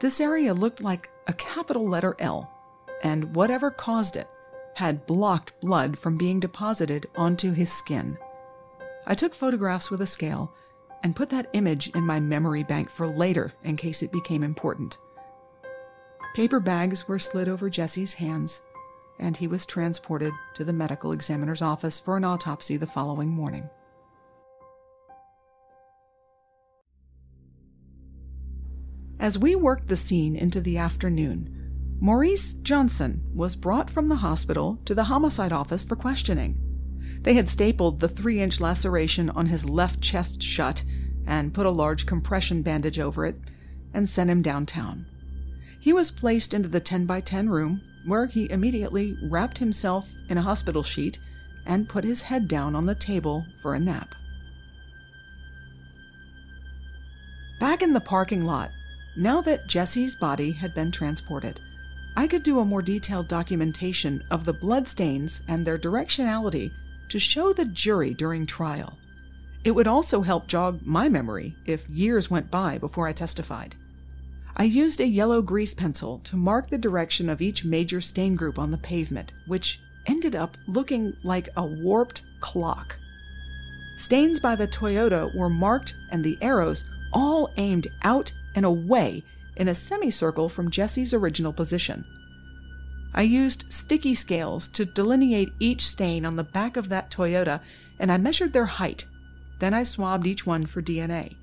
This 0.00 0.18
area 0.18 0.54
looked 0.54 0.80
like 0.80 1.10
a 1.26 1.34
capital 1.34 1.86
letter 1.86 2.16
L, 2.18 2.50
and 3.02 3.36
whatever 3.36 3.70
caused 3.70 4.16
it 4.16 4.30
had 4.74 5.06
blocked 5.06 5.58
blood 5.60 5.98
from 5.98 6.16
being 6.16 6.40
deposited 6.40 7.06
onto 7.16 7.52
his 7.52 7.72
skin. 7.72 8.18
I 9.06 9.14
took 9.14 9.34
photographs 9.34 9.90
with 9.90 10.00
a 10.00 10.06
scale 10.06 10.52
and 11.02 11.14
put 11.14 11.30
that 11.30 11.50
image 11.52 11.88
in 11.90 12.04
my 12.04 12.18
memory 12.18 12.62
bank 12.62 12.88
for 12.88 13.06
later 13.06 13.52
in 13.62 13.76
case 13.76 14.02
it 14.02 14.10
became 14.10 14.42
important. 14.42 14.98
Paper 16.34 16.58
bags 16.58 17.06
were 17.06 17.18
slid 17.18 17.48
over 17.48 17.70
Jesse's 17.70 18.14
hands, 18.14 18.60
and 19.20 19.36
he 19.36 19.46
was 19.46 19.66
transported 19.66 20.32
to 20.54 20.64
the 20.64 20.72
medical 20.72 21.12
examiner's 21.12 21.62
office 21.62 22.00
for 22.00 22.16
an 22.16 22.24
autopsy 22.24 22.76
the 22.76 22.86
following 22.86 23.28
morning. 23.28 23.68
As 29.20 29.38
we 29.38 29.54
worked 29.54 29.88
the 29.88 29.96
scene 29.96 30.34
into 30.34 30.60
the 30.60 30.78
afternoon, 30.78 31.63
Maurice 32.04 32.52
Johnson 32.52 33.22
was 33.34 33.56
brought 33.56 33.88
from 33.88 34.08
the 34.08 34.16
hospital 34.16 34.78
to 34.84 34.94
the 34.94 35.04
homicide 35.04 35.52
office 35.52 35.84
for 35.84 35.96
questioning. 35.96 36.54
They 37.22 37.32
had 37.32 37.48
stapled 37.48 37.98
the 37.98 38.10
three 38.10 38.42
inch 38.42 38.60
laceration 38.60 39.30
on 39.30 39.46
his 39.46 39.64
left 39.64 40.02
chest 40.02 40.42
shut 40.42 40.84
and 41.26 41.54
put 41.54 41.64
a 41.64 41.70
large 41.70 42.04
compression 42.04 42.60
bandage 42.60 43.00
over 43.00 43.24
it 43.24 43.36
and 43.94 44.06
sent 44.06 44.28
him 44.28 44.42
downtown. 44.42 45.06
He 45.80 45.94
was 45.94 46.10
placed 46.10 46.52
into 46.52 46.68
the 46.68 46.78
10 46.78 47.06
by 47.06 47.22
10 47.22 47.48
room 47.48 47.80
where 48.04 48.26
he 48.26 48.50
immediately 48.50 49.16
wrapped 49.30 49.56
himself 49.56 50.12
in 50.28 50.36
a 50.36 50.42
hospital 50.42 50.82
sheet 50.82 51.18
and 51.64 51.88
put 51.88 52.04
his 52.04 52.20
head 52.20 52.48
down 52.48 52.76
on 52.76 52.84
the 52.84 52.94
table 52.94 53.46
for 53.62 53.74
a 53.74 53.80
nap. 53.80 54.14
Back 57.58 57.80
in 57.80 57.94
the 57.94 58.00
parking 58.00 58.44
lot, 58.44 58.72
now 59.16 59.40
that 59.40 59.68
Jesse's 59.68 60.14
body 60.14 60.52
had 60.52 60.74
been 60.74 60.92
transported, 60.92 61.62
I 62.16 62.28
could 62.28 62.42
do 62.42 62.60
a 62.60 62.64
more 62.64 62.82
detailed 62.82 63.28
documentation 63.28 64.22
of 64.30 64.44
the 64.44 64.52
bloodstains 64.52 65.42
and 65.48 65.66
their 65.66 65.78
directionality 65.78 66.70
to 67.08 67.18
show 67.18 67.52
the 67.52 67.64
jury 67.64 68.14
during 68.14 68.46
trial. 68.46 68.98
It 69.64 69.72
would 69.72 69.86
also 69.86 70.22
help 70.22 70.46
jog 70.46 70.80
my 70.84 71.08
memory 71.08 71.56
if 71.66 71.88
years 71.88 72.30
went 72.30 72.50
by 72.50 72.78
before 72.78 73.08
I 73.08 73.12
testified. 73.12 73.74
I 74.56 74.64
used 74.64 75.00
a 75.00 75.06
yellow 75.06 75.42
grease 75.42 75.74
pencil 75.74 76.20
to 76.24 76.36
mark 76.36 76.70
the 76.70 76.78
direction 76.78 77.28
of 77.28 77.42
each 77.42 77.64
major 77.64 78.00
stain 78.00 78.36
group 78.36 78.58
on 78.58 78.70
the 78.70 78.78
pavement, 78.78 79.32
which 79.46 79.80
ended 80.06 80.36
up 80.36 80.56
looking 80.68 81.16
like 81.24 81.48
a 81.56 81.66
warped 81.66 82.22
clock. 82.40 82.96
Stains 83.96 84.38
by 84.38 84.54
the 84.54 84.68
Toyota 84.68 85.34
were 85.34 85.48
marked 85.48 85.96
and 86.10 86.22
the 86.22 86.38
arrows 86.40 86.84
all 87.12 87.50
aimed 87.56 87.88
out 88.02 88.32
and 88.54 88.64
away 88.64 89.24
in 89.56 89.68
a 89.68 89.74
semicircle 89.74 90.48
from 90.48 90.70
Jesse's 90.70 91.14
original 91.14 91.52
position. 91.52 92.04
I 93.14 93.22
used 93.22 93.72
sticky 93.72 94.14
scales 94.14 94.66
to 94.68 94.84
delineate 94.84 95.52
each 95.60 95.86
stain 95.86 96.26
on 96.26 96.36
the 96.36 96.44
back 96.44 96.76
of 96.76 96.88
that 96.88 97.10
Toyota, 97.10 97.60
and 97.98 98.10
I 98.10 98.16
measured 98.16 98.52
their 98.52 98.66
height. 98.66 99.06
Then 99.60 99.72
I 99.72 99.84
swabbed 99.84 100.26
each 100.26 100.44
one 100.44 100.66
for 100.66 100.82
DNA. 100.82 101.34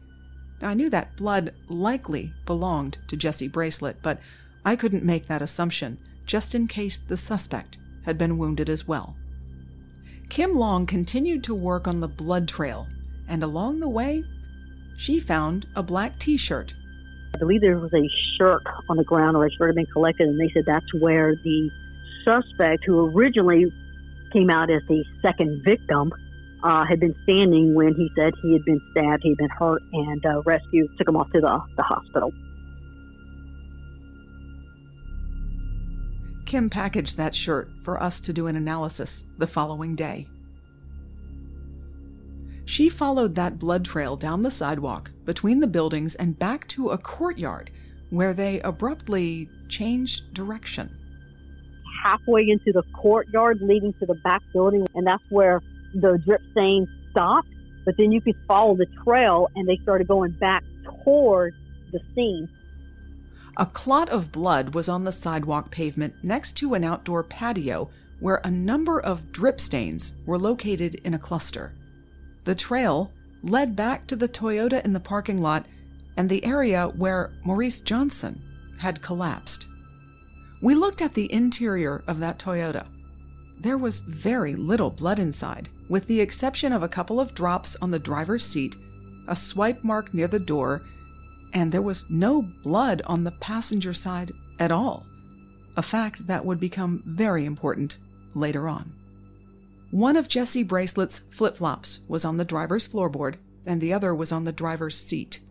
Now, 0.62 0.69
I 0.69 0.74
knew 0.74 0.89
that 0.89 1.15
blood 1.15 1.54
likely 1.69 2.34
belonged 2.45 2.97
to 3.08 3.15
Jesse 3.15 3.47
Bracelet, 3.47 3.97
but 4.02 4.19
I 4.65 4.76
couldn't 4.76 5.04
make 5.04 5.28
that 5.28 5.41
assumption, 5.41 5.97
just 6.26 6.54
in 6.54 6.67
case 6.67 6.97
the 6.97 7.17
suspect 7.17 7.78
had 8.04 8.17
been 8.17 8.38
wounded 8.38 8.69
as 8.69 8.88
well. 8.88 9.15
Kim 10.30 10.54
Long 10.54 10.86
continued 10.86 11.43
to 11.45 11.56
work 11.56 11.88
on 11.88 12.00
the 12.00 12.08
blood 12.08 12.47
trail, 12.47 12.88
and 13.28 13.43
along 13.43 13.80
the 13.80 13.89
way, 13.89 14.24
she 14.97 15.19
found 15.19 15.67
a 15.76 15.82
black 15.82 16.19
t 16.19 16.38
shirt. 16.38 16.76
I 17.34 17.38
believe 17.38 17.62
there 17.62 17.78
was 17.78 17.94
a 17.94 18.08
shirt 18.38 18.62
on 18.89 18.98
the 18.98 19.04
ground 19.04 19.38
or 19.38 19.46
a 19.46 19.52
shirt 19.52 19.70
had 19.70 19.76
been 19.76 19.86
collected, 19.88 20.28
and 20.28 20.39
they 20.39 20.50
said 20.54 20.65
that's 20.65 20.94
where 20.94 21.36
the 21.36 21.72
suspect, 22.24 22.84
who 22.86 23.10
originally 23.15 23.72
came 24.32 24.50
out 24.50 24.70
as 24.70 24.82
the 24.88 25.04
second 25.22 25.63
victim, 25.63 26.13
uh, 26.63 26.86
had 26.86 27.00
been 27.00 27.15
standing 27.24 27.74
when 27.74 27.94
he 27.96 28.12
said 28.15 28.34
he 28.41 28.54
had 28.54 28.63
been 28.63 28.80
stabbed, 28.91 29.24
he 29.24 29.30
had 29.30 29.38
been 29.38 29.50
hurt, 29.50 29.82
and 29.94 30.26
uh, 30.26 30.41
took 30.44 31.08
him 31.08 31.15
off 31.15 31.32
to 31.32 31.41
the, 31.41 31.62
the 31.76 31.84
hospital. 31.84 32.32
Kim 36.46 36.70
packaged 36.70 37.17
that 37.17 37.34
shirt 37.34 37.72
for 37.82 38.02
us 38.02 38.20
to 38.20 38.34
do 38.34 38.48
an 38.48 38.56
analysis 38.56 39.24
the 39.38 39.48
following 39.48 39.96
day. 39.96 40.28
She 42.71 42.88
followed 42.88 43.36
that 43.36 43.60
blood 43.60 43.84
trail 43.84 44.15
down 44.15 44.43
the 44.43 44.49
sidewalk, 44.49 45.12
between 45.25 45.60
the 45.60 45.67
buildings, 45.67 46.15
and 46.15 46.39
back 46.39 46.65
to 46.69 46.91
a 46.91 46.97
courtyard 46.97 47.69
where 48.12 48.34
they 48.34 48.62
abruptly 48.62 49.49
changed 49.67 50.34
direction. 50.34 50.89
Halfway 52.01 52.47
into 52.47 52.71
the 52.71 52.84
courtyard 52.93 53.60
leading 53.62 53.91
to 53.99 54.05
the 54.05 54.15
back 54.23 54.41
building, 54.53 54.88
and 54.95 55.05
that's 55.05 55.21
where 55.27 55.62
the 55.95 56.17
drip 56.25 56.39
stain 56.53 56.88
stopped. 57.12 57.49
But 57.84 57.97
then 57.97 58.13
you 58.13 58.21
could 58.21 58.38
follow 58.47 58.77
the 58.77 58.88
trail, 59.03 59.49
and 59.57 59.67
they 59.67 59.77
started 59.84 60.07
going 60.07 60.31
back 60.39 60.63
toward 61.03 61.53
the 61.91 61.99
scene. 62.15 62.47
A 63.57 63.65
clot 63.65 64.07
of 64.07 64.31
blood 64.31 64.73
was 64.73 64.88
on 64.88 65.03
the 65.03 65.12
sidewalk 65.12 65.71
pavement 65.71 66.13
next 66.23 66.53
to 66.53 66.73
an 66.75 66.86
outdoor 66.86 67.21
patio 67.21 67.89
where 68.21 68.39
a 68.45 68.49
number 68.49 68.97
of 68.97 69.34
drip 69.34 69.60
stains 69.60 70.13
were 70.25 70.38
located 70.38 70.95
in 71.03 71.13
a 71.13 71.19
cluster. 71.19 71.73
The 72.43 72.56
trail 72.56 73.12
led 73.43 73.75
back 73.75 74.08
to 74.08 74.15
the 74.15 74.27
Toyota 74.27 74.84
in 74.84 74.93
the 74.93 74.99
parking 74.99 75.41
lot 75.41 75.65
and 76.17 76.30
the 76.30 76.43
area 76.43 76.88
where 76.88 77.34
Maurice 77.43 77.82
Johnson 77.82 78.41
had 78.80 79.01
collapsed. 79.01 79.67
We 80.62 80.75
looked 80.75 81.01
at 81.01 81.13
the 81.13 81.32
interior 81.32 82.04
of 82.08 82.19
that 82.19 82.39
Toyota. 82.39 82.86
There 83.60 83.77
was 83.77 84.01
very 84.01 84.56
little 84.56 84.89
blood 84.89 85.19
inside, 85.19 85.69
with 85.88 86.08
the 86.08 86.19
exception 86.19 86.73
of 86.73 86.84
a 86.84 86.89
couple 86.89 87.19
of 87.19 87.36
drops 87.36 87.75
on 87.82 87.91
the 87.91 87.99
driver's 87.99 88.45
seat, 88.45 88.75
a 89.27 89.36
swipe 89.36 89.84
mark 89.84 90.13
near 90.13 90.27
the 90.27 90.39
door, 90.39 90.82
and 91.54 91.71
there 91.71 91.82
was 91.82 92.06
no 92.10 92.41
blood 92.41 93.01
on 93.06 93.23
the 93.23 93.32
passenger 93.32 93.93
side 93.93 94.32
at 94.60 94.71
all, 94.71 95.06
a 95.77 95.82
fact 95.82 96.25
that 96.27 96.45
would 96.45 96.60
become 96.60 97.04
very 97.06 97.45
important 97.45 97.97
later 98.34 98.67
on. 98.67 98.93
One 99.91 100.15
of 100.15 100.30
Jesse 100.30 100.63
Bracelet's 100.63 101.19
flip 101.30 101.58
flops 101.58 101.99
was 102.08 102.23
on 102.23 102.38
the 102.38 102.45
driver's 102.45 102.88
floorboard, 102.88 103.36
and 103.65 103.82
the 103.82 103.91
other 103.91 104.15
was 104.15 104.32
on 104.32 104.45
the 104.45 104.54
driver's 104.54 104.97
seat. 104.97 105.41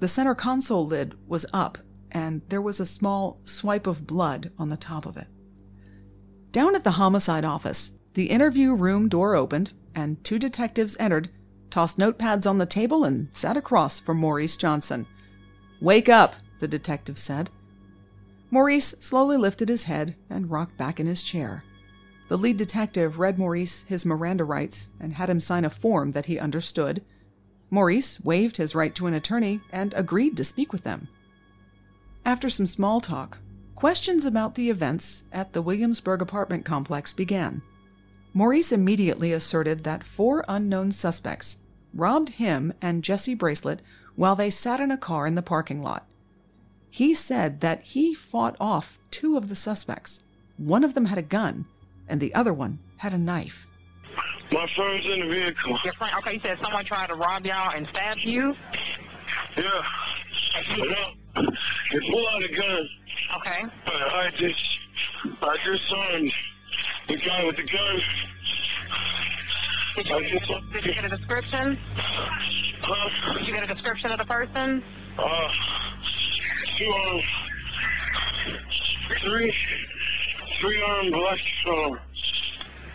The 0.00 0.08
center 0.08 0.34
console 0.34 0.84
lid 0.84 1.14
was 1.28 1.46
up, 1.52 1.78
and 2.10 2.42
there 2.48 2.60
was 2.60 2.80
a 2.80 2.86
small 2.86 3.40
swipe 3.44 3.86
of 3.86 4.08
blood 4.08 4.50
on 4.58 4.70
the 4.70 4.76
top 4.76 5.06
of 5.06 5.16
it. 5.16 5.28
Down 6.50 6.74
at 6.74 6.82
the 6.82 6.92
homicide 6.92 7.44
office, 7.44 7.92
the 8.14 8.26
interview 8.26 8.74
room 8.74 9.08
door 9.08 9.36
opened, 9.36 9.72
and 9.94 10.22
two 10.24 10.40
detectives 10.40 10.96
entered, 10.98 11.30
tossed 11.70 11.96
notepads 11.96 12.50
on 12.50 12.58
the 12.58 12.66
table, 12.66 13.04
and 13.04 13.28
sat 13.32 13.56
across 13.56 14.00
from 14.00 14.18
Maurice 14.18 14.56
Johnson. 14.56 15.06
Wake 15.80 16.08
up, 16.08 16.34
the 16.58 16.68
detective 16.68 17.18
said. 17.18 17.50
Maurice 18.50 18.96
slowly 18.98 19.36
lifted 19.36 19.68
his 19.68 19.84
head 19.84 20.16
and 20.28 20.50
rocked 20.50 20.76
back 20.76 20.98
in 20.98 21.06
his 21.06 21.22
chair. 21.22 21.62
The 22.28 22.38
lead 22.38 22.56
detective 22.56 23.18
read 23.18 23.38
Maurice 23.38 23.84
his 23.86 24.06
Miranda 24.06 24.44
rights 24.44 24.88
and 24.98 25.14
had 25.14 25.28
him 25.28 25.40
sign 25.40 25.64
a 25.64 25.70
form 25.70 26.12
that 26.12 26.26
he 26.26 26.38
understood. 26.38 27.02
Maurice 27.70 28.20
waived 28.20 28.56
his 28.56 28.74
right 28.74 28.94
to 28.94 29.06
an 29.06 29.14
attorney 29.14 29.60
and 29.70 29.92
agreed 29.94 30.36
to 30.36 30.44
speak 30.44 30.72
with 30.72 30.84
them. 30.84 31.08
After 32.24 32.48
some 32.48 32.66
small 32.66 33.00
talk, 33.00 33.38
questions 33.74 34.24
about 34.24 34.54
the 34.54 34.70
events 34.70 35.24
at 35.32 35.52
the 35.52 35.60
Williamsburg 35.60 36.22
apartment 36.22 36.64
complex 36.64 37.12
began. 37.12 37.60
Maurice 38.32 38.72
immediately 38.72 39.32
asserted 39.32 39.84
that 39.84 40.02
four 40.02 40.44
unknown 40.48 40.92
suspects 40.92 41.58
robbed 41.92 42.30
him 42.30 42.72
and 42.80 43.04
Jesse 43.04 43.34
Bracelet 43.34 43.80
while 44.16 44.34
they 44.34 44.50
sat 44.50 44.80
in 44.80 44.90
a 44.90 44.96
car 44.96 45.26
in 45.26 45.34
the 45.34 45.42
parking 45.42 45.82
lot. 45.82 46.08
He 46.88 47.12
said 47.12 47.60
that 47.60 47.82
he 47.82 48.14
fought 48.14 48.56
off 48.58 48.98
two 49.10 49.36
of 49.36 49.48
the 49.48 49.56
suspects. 49.56 50.22
One 50.56 50.84
of 50.84 50.94
them 50.94 51.06
had 51.06 51.18
a 51.18 51.22
gun, 51.22 51.66
and 52.08 52.20
the 52.20 52.34
other 52.34 52.52
one 52.52 52.78
had 52.96 53.12
a 53.12 53.18
knife. 53.18 53.66
My 54.52 54.66
friend's 54.76 55.06
in 55.06 55.20
the 55.20 55.26
vehicle. 55.26 55.78
Your 55.84 55.94
friend, 55.94 56.14
okay, 56.18 56.34
you 56.34 56.40
said 56.42 56.58
someone 56.62 56.84
tried 56.84 57.08
to 57.08 57.14
rob 57.14 57.44
y'all 57.44 57.72
and 57.74 57.86
stab 57.88 58.18
you? 58.18 58.54
Yeah. 59.56 59.64
No. 60.78 61.42
He 61.90 62.12
pulled 62.12 62.26
out 62.32 62.42
a 62.44 62.48
gun. 62.48 62.88
Okay. 63.36 63.64
I 63.88 64.30
just, 64.34 64.78
I 65.42 65.56
just 65.64 65.88
saw 65.88 66.16
him. 66.16 66.30
The 67.08 67.16
guy 67.16 67.44
with 67.44 67.56
the 67.56 67.62
gun. 67.64 68.00
Did 69.96 70.08
you, 70.08 70.40
did 70.72 70.86
you 70.86 70.94
get 70.94 71.04
a 71.04 71.08
description? 71.08 71.78
Huh? 71.96 73.38
Did 73.38 73.46
you 73.48 73.54
get 73.54 73.64
a 73.64 73.74
description 73.74 74.10
of 74.10 74.18
the 74.18 74.24
person? 74.24 74.82
Uh, 75.18 75.48
two 76.76 76.90
armed, 76.90 77.22
three, 79.20 79.54
three 80.64 80.80
armed 80.80 81.12
black, 81.12 81.38
uh, 81.68 81.90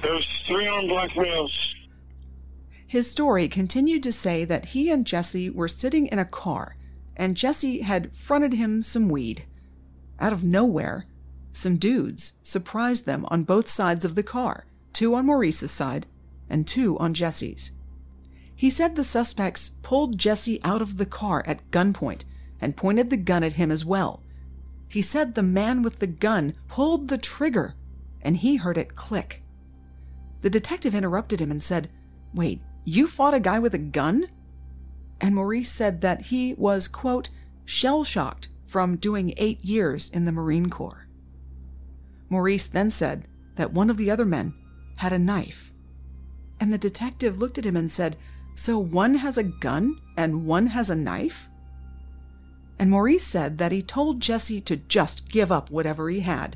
there 0.02 0.14
was 0.14 0.26
three 0.48 0.66
armed 0.66 0.90
black 0.90 1.16
males. 1.16 1.76
His 2.88 3.12
story 3.12 3.48
continued 3.48 4.02
to 4.04 4.12
say 4.12 4.44
that 4.44 4.66
he 4.68 4.90
and 4.90 5.06
Jesse 5.06 5.52
were 5.52 5.68
sitting 5.68 6.08
in 6.08 6.18
a 6.18 6.26
car, 6.26 6.78
and 7.16 7.38
Jesse 7.38 7.82
had 7.82 8.16
fronted 8.16 8.54
him 8.54 8.82
some 8.82 9.08
weed. 9.08 9.46
Out 10.20 10.34
of 10.34 10.44
nowhere, 10.44 11.06
some 11.52 11.78
dudes 11.78 12.34
surprised 12.42 13.06
them 13.06 13.28
on 13.30 13.44
both 13.44 13.70
sides 13.70 14.04
of 14.04 14.16
the 14.16 14.24
car, 14.24 14.66
two 14.92 15.14
on 15.14 15.28
Maurice's 15.28 15.72
side 15.72 16.08
and 16.50 16.66
two 16.66 16.98
on 16.98 17.14
Jesse's. 17.14 17.72
He 18.56 18.72
said 18.72 18.96
the 18.96 19.04
suspects 19.04 19.70
pulled 19.84 20.18
Jesse 20.18 20.60
out 20.64 20.82
of 20.82 20.98
the 20.98 21.06
car 21.06 21.44
at 21.46 21.70
gunpoint 21.70 22.24
and 22.60 22.76
pointed 22.76 23.12
the 23.12 23.18
gun 23.18 23.44
at 23.44 23.54
him 23.54 23.70
as 23.70 23.86
well. 23.86 24.24
He 24.90 25.02
said 25.02 25.36
the 25.36 25.44
man 25.44 25.84
with 25.84 26.00
the 26.00 26.08
gun 26.08 26.56
pulled 26.68 27.08
the 27.08 27.18
trigger 27.18 27.76
and 28.22 28.36
he 28.36 28.58
heard 28.58 28.78
it 28.78 28.96
click. 28.96 29.44
The 30.42 30.50
detective 30.50 30.96
interrupted 30.96 31.40
him 31.40 31.52
and 31.52 31.62
said, 31.62 31.90
Wait, 32.34 32.62
you 32.86 33.08
fought 33.08 33.34
a 33.34 33.40
guy 33.40 33.60
with 33.60 33.74
a 33.74 33.80
gun? 33.80 34.28
And 35.22 35.36
Maurice 35.36 35.72
said 35.72 36.02
that 36.02 36.24
he 36.24 36.54
was, 36.56 36.88
quote, 36.88 37.30
shell 37.66 38.04
shocked 38.04 38.50
from 38.66 38.98
doing 38.98 39.34
eight 39.38 39.64
years 39.64 40.10
in 40.10 40.26
the 40.26 40.32
Marine 40.32 40.70
Corps. 40.70 41.08
Maurice 42.30 42.68
then 42.68 42.90
said 42.90 43.28
that 43.56 43.74
one 43.74 43.90
of 43.90 43.98
the 43.98 44.10
other 44.10 44.26
men 44.26 44.54
had 44.96 45.14
a 45.14 45.20
knife. 45.20 45.74
And 46.60 46.72
the 46.72 46.78
detective 46.78 47.40
looked 47.40 47.58
at 47.58 47.66
him 47.66 47.76
and 47.76 47.90
said, 47.90 48.18
So 48.56 48.80
one 48.80 49.16
has 49.16 49.38
a 49.38 49.44
gun 49.44 50.00
and 50.18 50.46
one 50.46 50.68
has 50.68 50.90
a 50.90 50.96
knife? 50.96 51.50
And 52.80 52.90
Maurice 52.90 53.28
said 53.28 53.58
that 53.58 53.74
he 53.74 53.82
told 53.82 54.22
Jesse 54.22 54.62
to 54.62 54.78
just 54.78 55.30
give 55.30 55.52
up 55.52 55.70
whatever 55.70 56.10
he 56.10 56.22
had. 56.22 56.56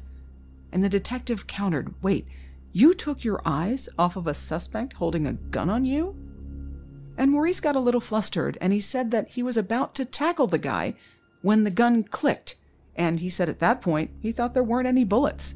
And 0.72 0.84
the 0.84 0.90
detective 0.90 1.46
countered, 1.46 1.94
Wait, 2.02 2.26
you 2.72 2.94
took 2.94 3.24
your 3.24 3.42
eyes 3.46 3.90
off 4.00 4.16
of 4.16 4.26
a 4.26 4.34
suspect 4.34 4.94
holding 4.94 5.28
a 5.28 5.34
gun 5.34 5.70
on 5.70 5.86
you? 5.86 6.16
And 7.18 7.30
Maurice 7.30 7.60
got 7.60 7.76
a 7.76 7.82
little 7.82 8.02
flustered 8.02 8.58
and 8.60 8.74
he 8.74 8.80
said 8.80 9.12
that 9.12 9.30
he 9.30 9.44
was 9.44 9.58
about 9.58 9.94
to 9.96 10.06
tackle 10.06 10.48
the 10.48 10.58
guy 10.58 10.96
when 11.42 11.66
the 11.66 11.72
gun 11.72 12.04
clicked. 12.04 12.56
And 12.96 13.20
he 13.20 13.30
said 13.30 13.50
at 13.50 13.60
that 13.60 13.82
point 13.82 14.12
he 14.22 14.32
thought 14.32 14.54
there 14.54 14.64
weren't 14.64 14.88
any 14.88 15.04
bullets. 15.04 15.56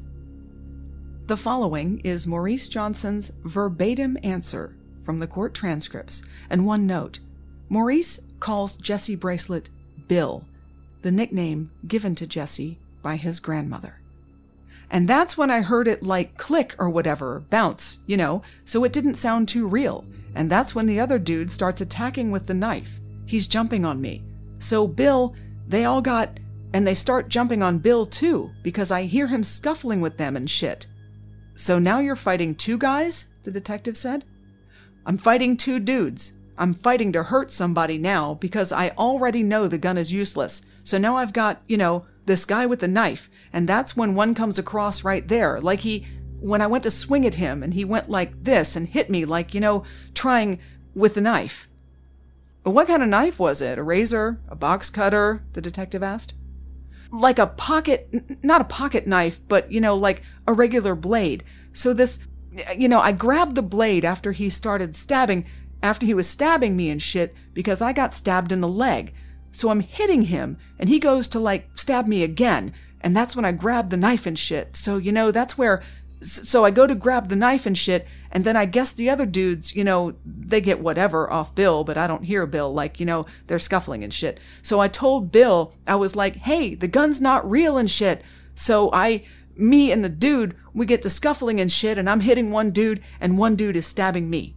The 1.26 1.36
following 1.36 2.00
is 2.04 2.26
Maurice 2.26 2.68
Johnson's 2.68 3.32
verbatim 3.44 4.16
answer 4.22 4.76
from 5.02 5.18
the 5.18 5.26
court 5.26 5.54
transcripts, 5.54 6.22
and 6.48 6.66
one 6.66 6.86
note 6.86 7.18
Maurice 7.68 8.20
calls 8.40 8.76
Jesse 8.76 9.16
Bracelet 9.16 9.68
Bill, 10.06 10.46
the 11.02 11.12
nickname 11.12 11.70
given 11.86 12.14
to 12.16 12.26
Jesse 12.26 12.78
by 13.02 13.16
his 13.16 13.40
grandmother. 13.40 14.00
And 14.90 15.06
that's 15.06 15.36
when 15.36 15.50
I 15.50 15.60
heard 15.60 15.86
it 15.86 16.02
like 16.02 16.38
click 16.38 16.74
or 16.78 16.88
whatever, 16.88 17.44
bounce, 17.50 17.98
you 18.06 18.16
know, 18.16 18.42
so 18.64 18.84
it 18.84 18.92
didn't 18.92 19.14
sound 19.14 19.48
too 19.48 19.68
real. 19.68 20.04
And 20.34 20.50
that's 20.50 20.74
when 20.74 20.86
the 20.86 21.00
other 21.00 21.18
dude 21.18 21.50
starts 21.50 21.80
attacking 21.80 22.30
with 22.30 22.46
the 22.46 22.54
knife. 22.54 23.00
He's 23.26 23.46
jumping 23.46 23.84
on 23.84 24.00
me. 24.00 24.22
So 24.58 24.86
Bill, 24.86 25.34
they 25.66 25.84
all 25.84 26.00
got, 26.00 26.40
and 26.72 26.86
they 26.86 26.94
start 26.94 27.28
jumping 27.28 27.62
on 27.62 27.78
Bill 27.78 28.06
too, 28.06 28.50
because 28.62 28.90
I 28.90 29.02
hear 29.02 29.26
him 29.26 29.44
scuffling 29.44 30.00
with 30.00 30.16
them 30.16 30.36
and 30.36 30.48
shit. 30.48 30.86
So 31.54 31.78
now 31.78 31.98
you're 31.98 32.16
fighting 32.16 32.54
two 32.54 32.78
guys? 32.78 33.26
The 33.42 33.50
detective 33.50 33.96
said. 33.96 34.24
I'm 35.04 35.18
fighting 35.18 35.56
two 35.56 35.80
dudes. 35.80 36.32
I'm 36.58 36.74
fighting 36.74 37.12
to 37.12 37.22
hurt 37.22 37.52
somebody 37.52 37.98
now 37.98 38.34
because 38.34 38.72
I 38.72 38.90
already 38.90 39.42
know 39.42 39.68
the 39.68 39.78
gun 39.78 39.96
is 39.96 40.12
useless. 40.12 40.60
So 40.82 40.98
now 40.98 41.16
I've 41.16 41.32
got, 41.32 41.62
you 41.68 41.76
know, 41.76 42.04
this 42.26 42.44
guy 42.44 42.66
with 42.66 42.80
the 42.80 42.88
knife. 42.88 43.30
And 43.52 43.68
that's 43.68 43.96
when 43.96 44.14
one 44.14 44.34
comes 44.34 44.58
across 44.58 45.04
right 45.04 45.26
there. 45.26 45.60
Like 45.60 45.80
he, 45.80 46.04
when 46.40 46.60
I 46.60 46.66
went 46.66 46.84
to 46.84 46.90
swing 46.90 47.24
at 47.24 47.36
him 47.36 47.62
and 47.62 47.74
he 47.74 47.84
went 47.84 48.10
like 48.10 48.44
this 48.44 48.74
and 48.74 48.88
hit 48.88 49.08
me 49.08 49.24
like, 49.24 49.54
you 49.54 49.60
know, 49.60 49.84
trying 50.14 50.58
with 50.94 51.14
the 51.14 51.20
knife. 51.20 51.68
What 52.64 52.88
kind 52.88 53.02
of 53.02 53.08
knife 53.08 53.38
was 53.38 53.62
it? 53.62 53.78
A 53.78 53.82
razor? 53.82 54.40
A 54.48 54.56
box 54.56 54.90
cutter? 54.90 55.44
The 55.52 55.62
detective 55.62 56.02
asked. 56.02 56.34
Like 57.10 57.38
a 57.38 57.46
pocket, 57.46 58.08
n- 58.12 58.38
not 58.42 58.60
a 58.60 58.64
pocket 58.64 59.06
knife, 59.06 59.40
but, 59.48 59.70
you 59.72 59.80
know, 59.80 59.94
like 59.94 60.22
a 60.46 60.52
regular 60.52 60.94
blade. 60.94 61.44
So 61.72 61.94
this, 61.94 62.18
you 62.76 62.88
know, 62.88 62.98
I 63.00 63.12
grabbed 63.12 63.54
the 63.54 63.62
blade 63.62 64.04
after 64.04 64.32
he 64.32 64.50
started 64.50 64.96
stabbing, 64.96 65.46
after 65.82 66.06
he 66.06 66.14
was 66.14 66.28
stabbing 66.28 66.76
me 66.76 66.90
and 66.90 67.00
shit, 67.00 67.34
because 67.54 67.80
I 67.80 67.92
got 67.92 68.14
stabbed 68.14 68.52
in 68.52 68.60
the 68.60 68.68
leg. 68.68 69.14
So 69.52 69.70
I'm 69.70 69.80
hitting 69.80 70.22
him, 70.22 70.58
and 70.78 70.88
he 70.88 70.98
goes 70.98 71.28
to, 71.28 71.38
like, 71.38 71.68
stab 71.74 72.06
me 72.06 72.22
again. 72.22 72.72
And 73.00 73.16
that's 73.16 73.36
when 73.36 73.44
I 73.44 73.52
grab 73.52 73.90
the 73.90 73.96
knife 73.96 74.26
and 74.26 74.38
shit. 74.38 74.76
So, 74.76 74.96
you 74.96 75.12
know, 75.12 75.30
that's 75.30 75.56
where 75.56 75.82
so 76.20 76.64
I 76.64 76.70
go 76.70 76.86
to 76.86 76.94
grab 76.94 77.28
the 77.28 77.36
knife 77.36 77.66
and 77.66 77.76
shit, 77.76 78.06
and 78.30 78.44
then 78.44 78.56
I 78.56 78.66
guess 78.66 78.92
the 78.92 79.08
other 79.08 79.26
dudes, 79.26 79.74
you 79.74 79.84
know, 79.84 80.14
they 80.24 80.60
get 80.60 80.80
whatever 80.80 81.30
off 81.30 81.54
Bill, 81.54 81.84
but 81.84 81.96
I 81.96 82.06
don't 82.06 82.24
hear 82.24 82.46
Bill. 82.46 82.72
Like, 82.72 82.98
you 82.98 83.06
know, 83.06 83.26
they're 83.46 83.58
scuffling 83.58 84.02
and 84.02 84.12
shit. 84.12 84.40
So 84.62 84.80
I 84.80 84.88
told 84.88 85.30
Bill, 85.30 85.74
I 85.86 85.96
was 85.96 86.16
like, 86.16 86.36
hey, 86.36 86.74
the 86.74 86.88
gun's 86.88 87.20
not 87.20 87.48
real 87.48 87.76
and 87.76 87.90
shit. 87.90 88.22
So 88.54 88.90
I, 88.92 89.24
me 89.54 89.92
and 89.92 90.04
the 90.04 90.08
dude, 90.08 90.56
we 90.74 90.86
get 90.86 91.02
to 91.02 91.10
scuffling 91.10 91.60
and 91.60 91.70
shit, 91.70 91.98
and 91.98 92.10
I'm 92.10 92.20
hitting 92.20 92.50
one 92.50 92.70
dude, 92.72 93.00
and 93.20 93.38
one 93.38 93.54
dude 93.54 93.76
is 93.76 93.86
stabbing 93.86 94.28
me. 94.28 94.56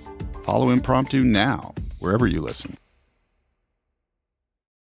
Follow 0.43 0.71
Impromptu 0.71 1.23
now, 1.23 1.73
wherever 1.99 2.25
you 2.25 2.41
listen. 2.41 2.77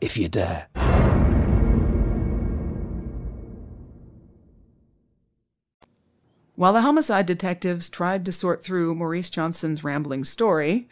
if 0.00 0.16
you 0.16 0.28
dare. 0.28 0.68
While 6.56 6.72
the 6.72 6.80
homicide 6.80 7.26
detectives 7.26 7.90
tried 7.90 8.24
to 8.24 8.32
sort 8.32 8.62
through 8.62 8.94
Maurice 8.94 9.28
Johnson's 9.28 9.84
rambling 9.84 10.24
story, 10.24 10.88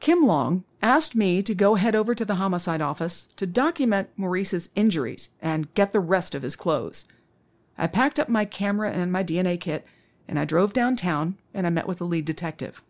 Kim 0.00 0.22
Long 0.22 0.64
asked 0.82 1.16
me 1.16 1.42
to 1.42 1.54
go 1.54 1.76
head 1.76 1.96
over 1.96 2.14
to 2.14 2.26
the 2.26 2.34
homicide 2.36 2.82
office 2.82 3.28
to 3.36 3.46
document 3.46 4.10
Maurice's 4.16 4.68
injuries 4.74 5.30
and 5.40 5.72
get 5.74 5.92
the 5.92 6.00
rest 6.00 6.34
of 6.34 6.42
his 6.42 6.56
clothes. 6.56 7.06
I 7.78 7.86
packed 7.86 8.18
up 8.18 8.28
my 8.28 8.44
camera 8.44 8.90
and 8.90 9.10
my 9.10 9.24
DNA 9.24 9.58
kit, 9.58 9.86
and 10.28 10.38
I 10.38 10.44
drove 10.44 10.74
downtown 10.74 11.38
and 11.54 11.66
I 11.66 11.70
met 11.70 11.88
with 11.88 11.98
the 11.98 12.04
lead 12.04 12.26
detective. 12.26 12.82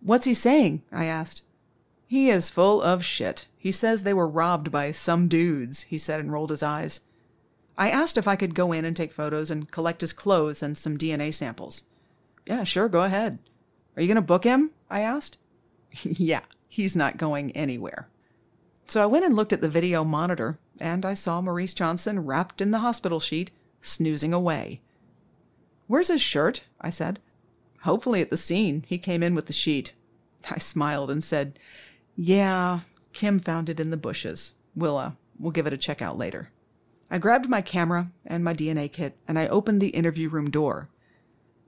What's 0.00 0.26
he 0.26 0.34
saying? 0.34 0.82
I 0.90 1.04
asked. 1.04 1.42
He 2.12 2.28
is 2.28 2.50
full 2.50 2.82
of 2.82 3.02
shit. 3.02 3.46
He 3.56 3.72
says 3.72 4.02
they 4.02 4.12
were 4.12 4.28
robbed 4.28 4.70
by 4.70 4.90
some 4.90 5.28
dudes, 5.28 5.84
he 5.84 5.96
said 5.96 6.20
and 6.20 6.30
rolled 6.30 6.50
his 6.50 6.62
eyes. 6.62 7.00
I 7.78 7.88
asked 7.88 8.18
if 8.18 8.28
I 8.28 8.36
could 8.36 8.54
go 8.54 8.70
in 8.70 8.84
and 8.84 8.94
take 8.94 9.14
photos 9.14 9.50
and 9.50 9.70
collect 9.70 10.02
his 10.02 10.12
clothes 10.12 10.62
and 10.62 10.76
some 10.76 10.98
DNA 10.98 11.32
samples. 11.32 11.84
Yeah, 12.44 12.64
sure, 12.64 12.90
go 12.90 13.02
ahead. 13.02 13.38
Are 13.96 14.02
you 14.02 14.08
going 14.08 14.16
to 14.16 14.20
book 14.20 14.44
him? 14.44 14.72
I 14.90 15.00
asked. 15.00 15.38
yeah, 16.02 16.42
he's 16.68 16.94
not 16.94 17.16
going 17.16 17.50
anywhere. 17.52 18.10
So 18.84 19.02
I 19.02 19.06
went 19.06 19.24
and 19.24 19.34
looked 19.34 19.54
at 19.54 19.62
the 19.62 19.70
video 19.70 20.04
monitor, 20.04 20.58
and 20.78 21.06
I 21.06 21.14
saw 21.14 21.40
Maurice 21.40 21.72
Johnson 21.72 22.26
wrapped 22.26 22.60
in 22.60 22.72
the 22.72 22.80
hospital 22.80 23.20
sheet, 23.20 23.50
snoozing 23.80 24.34
away. 24.34 24.82
Where's 25.86 26.08
his 26.08 26.20
shirt? 26.20 26.64
I 26.78 26.90
said. 26.90 27.20
Hopefully 27.84 28.20
at 28.20 28.28
the 28.28 28.36
scene. 28.36 28.84
He 28.86 28.98
came 28.98 29.22
in 29.22 29.34
with 29.34 29.46
the 29.46 29.54
sheet. 29.54 29.94
I 30.50 30.58
smiled 30.58 31.10
and 31.10 31.24
said, 31.24 31.58
Yeah, 32.16 32.80
Kim 33.12 33.38
found 33.38 33.68
it 33.68 33.80
in 33.80 33.90
the 33.90 33.96
bushes. 33.96 34.54
We'll, 34.74 34.96
uh, 34.96 35.12
we'll 35.38 35.52
give 35.52 35.66
it 35.66 35.72
a 35.72 35.78
check 35.78 36.02
out 36.02 36.18
later. 36.18 36.50
I 37.10 37.18
grabbed 37.18 37.48
my 37.48 37.60
camera 37.60 38.10
and 38.24 38.42
my 38.42 38.54
DNA 38.54 38.90
kit 38.90 39.16
and 39.28 39.38
I 39.38 39.46
opened 39.48 39.80
the 39.80 39.88
interview 39.88 40.28
room 40.28 40.50
door. 40.50 40.88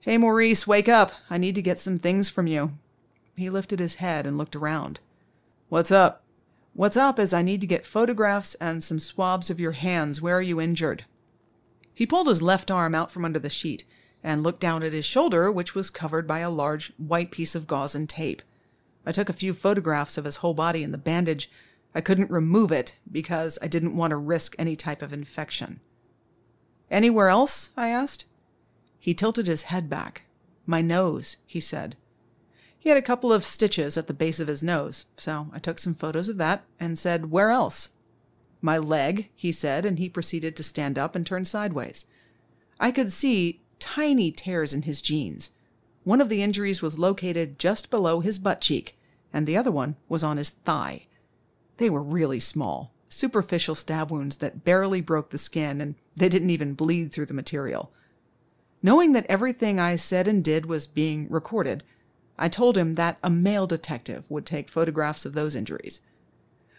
Hey, 0.00 0.18
Maurice, 0.18 0.66
wake 0.66 0.88
up. 0.88 1.12
I 1.28 1.38
need 1.38 1.54
to 1.54 1.62
get 1.62 1.80
some 1.80 1.98
things 1.98 2.30
from 2.30 2.46
you. 2.46 2.72
He 3.36 3.50
lifted 3.50 3.78
his 3.78 3.96
head 3.96 4.26
and 4.26 4.38
looked 4.38 4.56
around. 4.56 5.00
What's 5.68 5.90
up? 5.90 6.22
What's 6.72 6.96
up 6.96 7.18
is 7.18 7.32
I 7.32 7.42
need 7.42 7.60
to 7.60 7.66
get 7.66 7.86
photographs 7.86 8.54
and 8.56 8.82
some 8.82 9.00
swabs 9.00 9.50
of 9.50 9.60
your 9.60 9.72
hands. 9.72 10.20
Where 10.20 10.36
are 10.36 10.42
you 10.42 10.60
injured? 10.60 11.04
He 11.94 12.06
pulled 12.06 12.26
his 12.26 12.42
left 12.42 12.70
arm 12.70 12.94
out 12.94 13.10
from 13.10 13.24
under 13.24 13.38
the 13.38 13.50
sheet 13.50 13.84
and 14.22 14.42
looked 14.42 14.60
down 14.60 14.82
at 14.82 14.92
his 14.92 15.04
shoulder, 15.04 15.52
which 15.52 15.74
was 15.74 15.90
covered 15.90 16.26
by 16.26 16.40
a 16.40 16.50
large 16.50 16.92
white 16.96 17.30
piece 17.30 17.54
of 17.54 17.66
gauze 17.66 17.94
and 17.94 18.08
tape. 18.08 18.42
I 19.06 19.12
took 19.12 19.28
a 19.28 19.34
few 19.34 19.54
photographs 19.54 20.16
of 20.16 20.24
his 20.24 20.36
whole 20.36 20.54
body 20.54 20.82
and 20.82 20.92
the 20.92 20.98
bandage 20.98 21.50
I 21.94 22.00
couldn't 22.00 22.30
remove 22.30 22.72
it 22.72 22.98
because 23.10 23.58
I 23.62 23.68
didn't 23.68 23.96
want 23.96 24.10
to 24.10 24.16
risk 24.16 24.56
any 24.58 24.74
type 24.74 25.00
of 25.00 25.12
infection. 25.12 25.80
Anywhere 26.90 27.28
else? 27.28 27.70
I 27.76 27.88
asked. 27.88 28.24
He 28.98 29.14
tilted 29.14 29.46
his 29.46 29.64
head 29.64 29.88
back. 29.88 30.22
My 30.66 30.80
nose, 30.80 31.36
he 31.46 31.60
said. 31.60 31.96
He 32.78 32.88
had 32.88 32.98
a 32.98 33.02
couple 33.02 33.32
of 33.32 33.44
stitches 33.44 33.96
at 33.96 34.08
the 34.08 34.14
base 34.14 34.40
of 34.40 34.48
his 34.48 34.62
nose, 34.62 35.06
so 35.16 35.48
I 35.52 35.58
took 35.58 35.78
some 35.78 35.94
photos 35.94 36.28
of 36.28 36.36
that 36.38 36.64
and 36.80 36.98
said, 36.98 37.30
Where 37.30 37.50
else? 37.50 37.90
My 38.60 38.78
leg, 38.78 39.30
he 39.34 39.52
said, 39.52 39.84
and 39.84 39.98
he 39.98 40.08
proceeded 40.08 40.56
to 40.56 40.62
stand 40.62 40.98
up 40.98 41.14
and 41.14 41.26
turn 41.26 41.44
sideways. 41.44 42.06
I 42.80 42.90
could 42.90 43.12
see 43.12 43.62
tiny 43.78 44.32
tears 44.32 44.74
in 44.74 44.82
his 44.82 45.00
jeans. 45.00 45.50
One 46.04 46.20
of 46.20 46.28
the 46.28 46.42
injuries 46.42 46.82
was 46.82 46.98
located 46.98 47.58
just 47.58 47.90
below 47.90 48.20
his 48.20 48.38
butt 48.38 48.60
cheek, 48.60 48.96
and 49.32 49.46
the 49.46 49.56
other 49.56 49.72
one 49.72 49.96
was 50.08 50.22
on 50.22 50.36
his 50.36 50.50
thigh. 50.50 51.06
They 51.78 51.88
were 51.88 52.02
really 52.02 52.40
small, 52.40 52.92
superficial 53.08 53.74
stab 53.74 54.10
wounds 54.10 54.36
that 54.36 54.64
barely 54.64 55.00
broke 55.00 55.30
the 55.30 55.38
skin, 55.38 55.80
and 55.80 55.94
they 56.14 56.28
didn't 56.28 56.50
even 56.50 56.74
bleed 56.74 57.10
through 57.10 57.26
the 57.26 57.34
material. 57.34 57.90
Knowing 58.82 59.12
that 59.12 59.26
everything 59.30 59.80
I 59.80 59.96
said 59.96 60.28
and 60.28 60.44
did 60.44 60.66
was 60.66 60.86
being 60.86 61.26
recorded, 61.30 61.82
I 62.38 62.50
told 62.50 62.76
him 62.76 62.96
that 62.96 63.18
a 63.22 63.30
male 63.30 63.66
detective 63.66 64.26
would 64.28 64.44
take 64.44 64.68
photographs 64.68 65.24
of 65.24 65.32
those 65.32 65.56
injuries. 65.56 66.02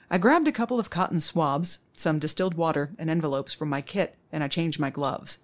I 0.10 0.20
grabbed 0.20 0.48
a 0.48 0.52
couple 0.52 0.80
of 0.80 0.92
cotton 0.92 1.20
swabs, 1.20 1.80
some 1.94 2.20
distilled 2.20 2.54
water, 2.54 2.92
and 3.00 3.10
envelopes 3.10 3.56
from 3.56 3.70
my 3.70 3.82
kit, 3.82 4.16
and 4.32 4.44
I 4.44 4.48
changed 4.48 4.80
my 4.80 4.92
gloves. 4.92 5.40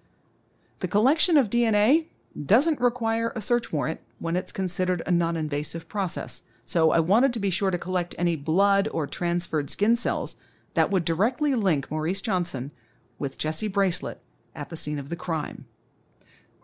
The 0.78 0.88
collection 0.88 1.36
of 1.36 1.50
DNA 1.50 2.06
doesn't 2.40 2.80
require 2.80 3.32
a 3.34 3.42
search 3.42 3.72
warrant 3.72 4.00
when 4.18 4.36
it's 4.36 4.52
considered 4.52 5.02
a 5.06 5.10
non 5.10 5.36
invasive 5.36 5.88
process, 5.88 6.42
so 6.64 6.90
I 6.90 7.00
wanted 7.00 7.32
to 7.34 7.40
be 7.40 7.50
sure 7.50 7.70
to 7.70 7.78
collect 7.78 8.14
any 8.16 8.36
blood 8.36 8.88
or 8.92 9.06
transferred 9.06 9.70
skin 9.70 9.96
cells 9.96 10.36
that 10.74 10.90
would 10.90 11.04
directly 11.04 11.54
link 11.54 11.90
Maurice 11.90 12.22
Johnson 12.22 12.70
with 13.18 13.38
Jesse 13.38 13.68
Bracelet 13.68 14.20
at 14.54 14.70
the 14.70 14.76
scene 14.76 14.98
of 14.98 15.08
the 15.08 15.16
crime. 15.16 15.66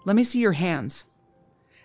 Let 0.04 0.16
me 0.16 0.24
see 0.24 0.40
your 0.40 0.52
hands. 0.52 1.04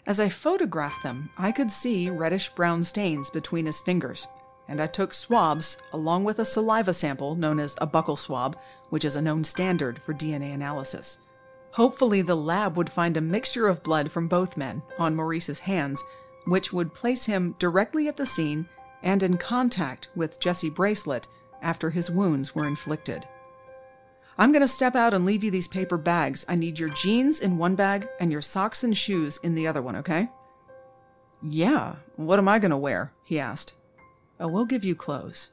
As 0.06 0.20
I 0.20 0.30
photographed 0.30 1.04
them, 1.04 1.30
I 1.38 1.52
could 1.52 1.72
see 1.72 2.10
reddish 2.10 2.50
brown 2.50 2.84
stains 2.84 3.30
between 3.30 3.66
his 3.66 3.80
fingers, 3.80 4.28
and 4.68 4.82
I 4.82 4.88
took 4.88 5.14
swabs 5.14 5.78
along 5.92 6.24
with 6.24 6.40
a 6.40 6.46
saliva 6.46 6.94
sample 6.94 7.36
known 7.36 7.60
as 7.60 7.76
a 7.80 7.88
buccal 7.88 8.18
swab, 8.18 8.58
which 8.90 9.06
is 9.06 9.16
a 9.16 9.22
known 9.22 9.44
standard 9.44 10.00
for 10.00 10.14
DNA 10.14 10.54
analysis. 10.54 11.20
Hopefully, 11.74 12.22
the 12.22 12.36
lab 12.36 12.78
would 12.78 12.90
find 12.90 13.18
a 13.18 13.22
mixture 13.22 13.68
of 13.68 13.82
blood 13.82 14.12
from 14.12 14.28
both 14.28 14.58
men 14.58 14.84
on 15.00 15.16
Maurice's 15.16 15.60
hands, 15.60 16.04
which 16.46 16.72
would 16.72 16.94
place 16.94 17.26
him 17.26 17.56
directly 17.58 18.08
at 18.08 18.16
the 18.16 18.28
scene 18.28 18.68
and 19.02 19.24
in 19.24 19.38
contact 19.38 20.08
with 20.16 20.40
Jesse 20.40 20.70
Bracelet 20.70 21.28
after 21.64 21.90
his 21.90 22.12
wounds 22.12 22.54
were 22.54 22.68
inflicted. 22.68 23.28
I'm 24.38 24.52
going 24.52 24.62
to 24.62 24.68
step 24.68 24.96
out 24.96 25.16
and 25.16 25.26
leave 25.26 25.44
you 25.44 25.50
these 25.50 25.68
paper 25.68 25.98
bags. 25.98 26.46
I 26.48 26.56
need 26.56 26.78
your 26.78 26.90
jeans 26.90 27.40
in 27.40 27.58
one 27.58 27.74
bag 27.74 28.08
and 28.20 28.32
your 28.32 28.42
socks 28.42 28.84
and 28.84 28.96
shoes 28.96 29.40
in 29.42 29.56
the 29.56 29.68
other 29.68 29.82
one, 29.82 29.96
okay? 29.96 30.30
Yeah, 31.42 31.96
what 32.18 32.38
am 32.40 32.48
I 32.48 32.60
going 32.60 32.72
to 32.72 32.78
wear? 32.78 33.14
he 33.24 33.40
asked. 33.40 33.74
Oh, 34.40 34.48
we'll 34.48 34.66
give 34.66 34.84
you 34.84 34.96
clothes. 34.96 35.50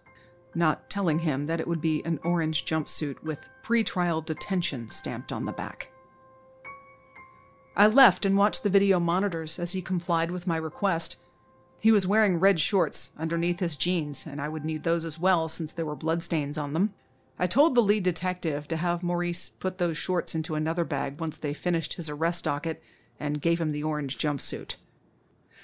Not 0.54 0.90
telling 0.90 1.20
him 1.20 1.46
that 1.46 1.60
it 1.60 1.68
would 1.68 1.80
be 1.80 2.04
an 2.04 2.20
orange 2.24 2.64
jumpsuit 2.66 3.22
with 3.22 3.48
pre-trial 3.62 4.20
detention 4.20 4.88
stamped 4.88 5.32
on 5.32 5.46
the 5.46 5.52
back. 5.52 5.90
I 7.80 7.86
left 7.86 8.26
and 8.26 8.36
watched 8.36 8.62
the 8.62 8.68
video 8.68 9.00
monitors 9.00 9.58
as 9.58 9.72
he 9.72 9.80
complied 9.80 10.30
with 10.30 10.46
my 10.46 10.58
request. 10.58 11.16
He 11.80 11.90
was 11.90 12.06
wearing 12.06 12.38
red 12.38 12.60
shorts 12.60 13.10
underneath 13.16 13.60
his 13.60 13.74
jeans, 13.74 14.26
and 14.26 14.38
I 14.38 14.50
would 14.50 14.66
need 14.66 14.82
those 14.82 15.06
as 15.06 15.18
well 15.18 15.48
since 15.48 15.72
there 15.72 15.86
were 15.86 15.96
bloodstains 15.96 16.58
on 16.58 16.74
them. 16.74 16.92
I 17.38 17.46
told 17.46 17.74
the 17.74 17.80
lead 17.80 18.02
detective 18.02 18.68
to 18.68 18.76
have 18.76 19.02
Maurice 19.02 19.52
put 19.58 19.78
those 19.78 19.96
shorts 19.96 20.34
into 20.34 20.56
another 20.56 20.84
bag 20.84 21.20
once 21.20 21.38
they 21.38 21.54
finished 21.54 21.94
his 21.94 22.10
arrest 22.10 22.44
docket 22.44 22.82
and 23.18 23.40
gave 23.40 23.62
him 23.62 23.70
the 23.70 23.82
orange 23.82 24.18
jumpsuit. 24.18 24.76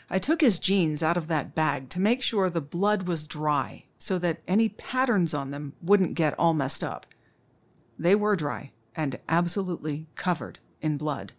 I 0.09 0.19
took 0.19 0.41
his 0.41 0.59
jeans 0.59 1.03
out 1.03 1.19
of 1.19 1.29
that 1.29 1.55
bag 1.55 1.91
to 1.91 2.01
make 2.01 2.23
sure 2.23 2.49
the 2.49 2.63
blood 2.63 3.03
was 3.03 3.27
dry 3.27 3.85
so 3.99 4.19
that 4.21 4.41
any 4.49 4.71
patterns 4.71 5.35
on 5.35 5.51
them 5.51 5.75
wouldn't 5.83 6.15
get 6.15 6.33
all 6.39 6.55
messed 6.55 6.83
up. 6.83 7.05
They 7.99 8.15
were 8.15 8.37
dry 8.37 8.73
and 8.95 9.19
absolutely 9.29 10.07
covered 10.17 10.61
in 10.81 10.97
blood 10.97 11.35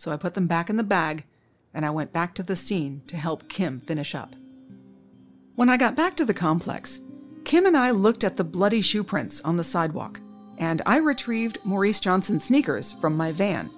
so 0.00 0.10
I 0.10 0.16
put 0.16 0.32
them 0.32 0.46
back 0.46 0.70
in 0.70 0.78
the 0.78 0.82
bag 0.82 1.26
and 1.74 1.84
I 1.84 1.90
went 1.90 2.10
back 2.10 2.34
to 2.36 2.42
the 2.42 2.56
scene 2.56 3.02
to 3.06 3.18
help 3.18 3.50
Kim 3.50 3.78
finish 3.78 4.14
up. 4.14 4.34
When 5.56 5.68
I 5.68 5.76
got 5.76 5.94
back 5.94 6.16
to 6.16 6.24
the 6.24 6.32
complex, 6.32 7.00
Kim 7.44 7.66
and 7.66 7.76
I 7.76 7.90
looked 7.90 8.24
at 8.24 8.38
the 8.38 8.42
bloody 8.42 8.80
shoe 8.80 9.04
prints 9.04 9.42
on 9.42 9.58
the 9.58 9.62
sidewalk, 9.62 10.18
and 10.56 10.80
I 10.86 10.96
retrieved 10.96 11.58
Maurice 11.64 12.00
Johnson's 12.00 12.44
sneakers 12.44 12.92
from 12.92 13.14
my 13.14 13.30
van. 13.30 13.68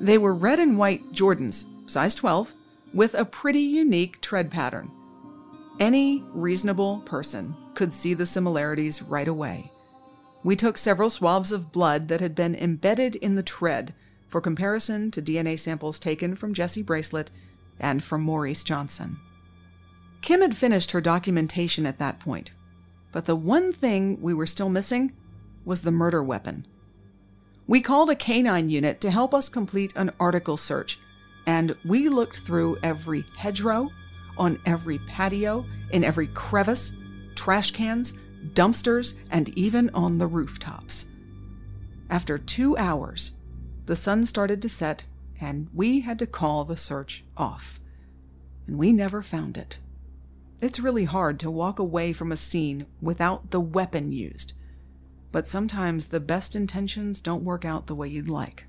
They 0.00 0.18
were 0.18 0.34
red 0.34 0.58
and 0.58 0.76
white 0.76 1.12
Jordans, 1.12 1.66
size 1.88 2.16
12, 2.16 2.52
with 2.92 3.14
a 3.14 3.24
pretty 3.24 3.60
unique 3.60 4.20
tread 4.20 4.50
pattern. 4.50 4.90
Any 5.78 6.24
reasonable 6.32 6.98
person 7.06 7.54
could 7.76 7.92
see 7.92 8.12
the 8.12 8.26
similarities 8.26 9.02
right 9.02 9.28
away. 9.28 9.70
We 10.42 10.56
took 10.56 10.78
several 10.78 11.10
swabs 11.10 11.52
of 11.52 11.70
blood 11.70 12.08
that 12.08 12.20
had 12.20 12.34
been 12.34 12.56
embedded 12.56 13.14
in 13.16 13.36
the 13.36 13.42
tread 13.44 13.94
for 14.34 14.40
comparison 14.40 15.12
to 15.12 15.22
DNA 15.22 15.56
samples 15.56 15.96
taken 15.96 16.34
from 16.34 16.52
Jesse 16.52 16.82
Bracelet 16.82 17.30
and 17.78 18.02
from 18.02 18.20
Maurice 18.22 18.64
Johnson. 18.64 19.20
Kim 20.22 20.40
had 20.40 20.56
finished 20.56 20.90
her 20.90 21.00
documentation 21.00 21.86
at 21.86 22.00
that 22.00 22.18
point, 22.18 22.50
but 23.12 23.26
the 23.26 23.36
one 23.36 23.70
thing 23.70 24.20
we 24.20 24.34
were 24.34 24.44
still 24.44 24.68
missing 24.68 25.12
was 25.64 25.82
the 25.82 25.92
murder 25.92 26.20
weapon. 26.20 26.66
We 27.68 27.80
called 27.80 28.10
a 28.10 28.16
canine 28.16 28.70
unit 28.70 29.00
to 29.02 29.10
help 29.12 29.32
us 29.34 29.48
complete 29.48 29.92
an 29.94 30.10
article 30.18 30.56
search, 30.56 30.98
and 31.46 31.76
we 31.84 32.08
looked 32.08 32.40
through 32.40 32.78
every 32.82 33.24
hedgerow, 33.36 33.88
on 34.36 34.60
every 34.66 34.98
patio, 34.98 35.64
in 35.92 36.02
every 36.02 36.26
crevice, 36.26 36.92
trash 37.36 37.70
cans, 37.70 38.14
dumpsters, 38.52 39.14
and 39.30 39.50
even 39.50 39.90
on 39.94 40.18
the 40.18 40.26
rooftops. 40.26 41.06
After 42.10 42.36
two 42.36 42.76
hours, 42.76 43.30
the 43.86 43.96
sun 43.96 44.26
started 44.26 44.62
to 44.62 44.68
set, 44.68 45.04
and 45.40 45.68
we 45.74 46.00
had 46.00 46.18
to 46.18 46.26
call 46.26 46.64
the 46.64 46.76
search 46.76 47.24
off. 47.36 47.80
And 48.66 48.78
we 48.78 48.92
never 48.92 49.22
found 49.22 49.58
it. 49.58 49.78
It's 50.60 50.80
really 50.80 51.04
hard 51.04 51.38
to 51.40 51.50
walk 51.50 51.78
away 51.78 52.12
from 52.12 52.32
a 52.32 52.36
scene 52.36 52.86
without 53.02 53.50
the 53.50 53.60
weapon 53.60 54.12
used, 54.12 54.54
but 55.32 55.46
sometimes 55.46 56.06
the 56.06 56.20
best 56.20 56.56
intentions 56.56 57.20
don't 57.20 57.44
work 57.44 57.64
out 57.64 57.86
the 57.86 57.94
way 57.94 58.08
you'd 58.08 58.28
like. 58.30 58.66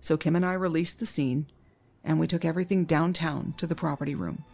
So 0.00 0.16
Kim 0.16 0.34
and 0.34 0.44
I 0.44 0.54
released 0.54 0.98
the 0.98 1.06
scene, 1.06 1.46
and 2.02 2.18
we 2.18 2.26
took 2.26 2.44
everything 2.44 2.84
downtown 2.84 3.54
to 3.58 3.66
the 3.66 3.74
property 3.74 4.14
room. 4.14 4.44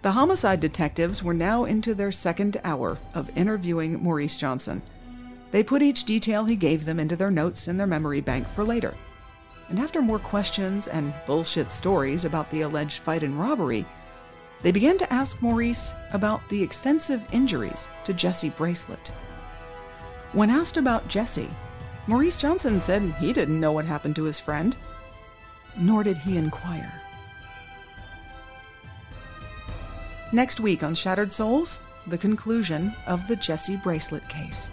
The 0.00 0.12
homicide 0.12 0.60
detectives 0.60 1.22
were 1.22 1.34
now 1.34 1.64
into 1.64 1.94
their 1.94 2.12
second 2.12 2.60
hour 2.62 2.98
of 3.14 3.36
interviewing 3.36 4.02
Maurice 4.02 4.36
Johnson. 4.36 4.80
They 5.50 5.62
put 5.62 5.82
each 5.82 6.04
detail 6.04 6.44
he 6.44 6.56
gave 6.56 6.84
them 6.84 7.00
into 7.00 7.16
their 7.16 7.30
notes 7.30 7.68
in 7.68 7.76
their 7.76 7.86
memory 7.86 8.20
bank 8.20 8.46
for 8.48 8.64
later. 8.64 8.94
And 9.68 9.78
after 9.78 10.02
more 10.02 10.18
questions 10.18 10.88
and 10.88 11.14
bullshit 11.26 11.70
stories 11.70 12.24
about 12.24 12.50
the 12.50 12.62
alleged 12.62 13.00
fight 13.00 13.22
and 13.22 13.38
robbery, 13.38 13.86
they 14.62 14.72
began 14.72 14.98
to 14.98 15.12
ask 15.12 15.40
Maurice 15.40 15.94
about 16.12 16.46
the 16.48 16.62
extensive 16.62 17.26
injuries 17.32 17.88
to 18.04 18.12
Jesse 18.12 18.50
Bracelet. 18.50 19.08
When 20.32 20.50
asked 20.50 20.76
about 20.76 21.08
Jesse, 21.08 21.48
Maurice 22.06 22.36
Johnson 22.36 22.80
said 22.80 23.02
he 23.20 23.32
didn't 23.32 23.60
know 23.60 23.72
what 23.72 23.84
happened 23.84 24.16
to 24.16 24.24
his 24.24 24.40
friend, 24.40 24.76
nor 25.76 26.02
did 26.02 26.18
he 26.18 26.36
inquire. 26.36 26.92
Next 30.32 30.60
week 30.60 30.82
on 30.82 30.94
Shattered 30.94 31.32
Souls, 31.32 31.80
the 32.06 32.18
conclusion 32.18 32.94
of 33.06 33.26
the 33.28 33.36
Jesse 33.36 33.76
Bracelet 33.76 34.28
case. 34.28 34.70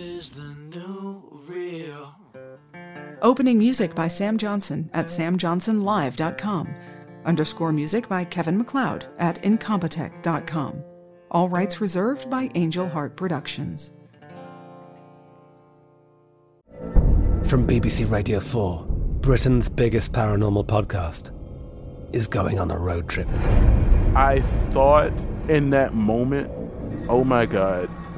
Is 0.00 0.30
the 0.30 0.56
new 0.74 1.22
real. 1.48 2.16
Opening 3.20 3.58
music 3.58 3.94
by 3.94 4.08
Sam 4.08 4.38
Johnson 4.38 4.88
at 4.94 5.06
samjohnsonlive.com. 5.06 6.74
Underscore 7.26 7.72
music 7.72 8.08
by 8.08 8.24
Kevin 8.24 8.56
MacLeod 8.56 9.06
at 9.18 9.42
incompetech.com. 9.42 10.82
All 11.30 11.48
rights 11.50 11.82
reserved 11.82 12.30
by 12.30 12.50
Angel 12.54 12.88
Heart 12.88 13.14
Productions. 13.16 13.92
From 17.44 17.66
BBC 17.66 18.10
Radio 18.10 18.40
4, 18.40 18.86
Britain's 19.20 19.68
biggest 19.68 20.12
paranormal 20.12 20.66
podcast 20.66 21.30
is 22.14 22.26
going 22.26 22.58
on 22.58 22.70
a 22.70 22.78
road 22.78 23.06
trip. 23.08 23.28
I 24.16 24.40
thought 24.70 25.12
in 25.48 25.70
that 25.70 25.92
moment, 25.92 26.50
oh 27.08 27.22
my 27.22 27.44
God, 27.44 27.90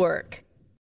Network. 0.00 0.44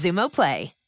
Xumo 0.00 0.30
Play. 0.30 0.79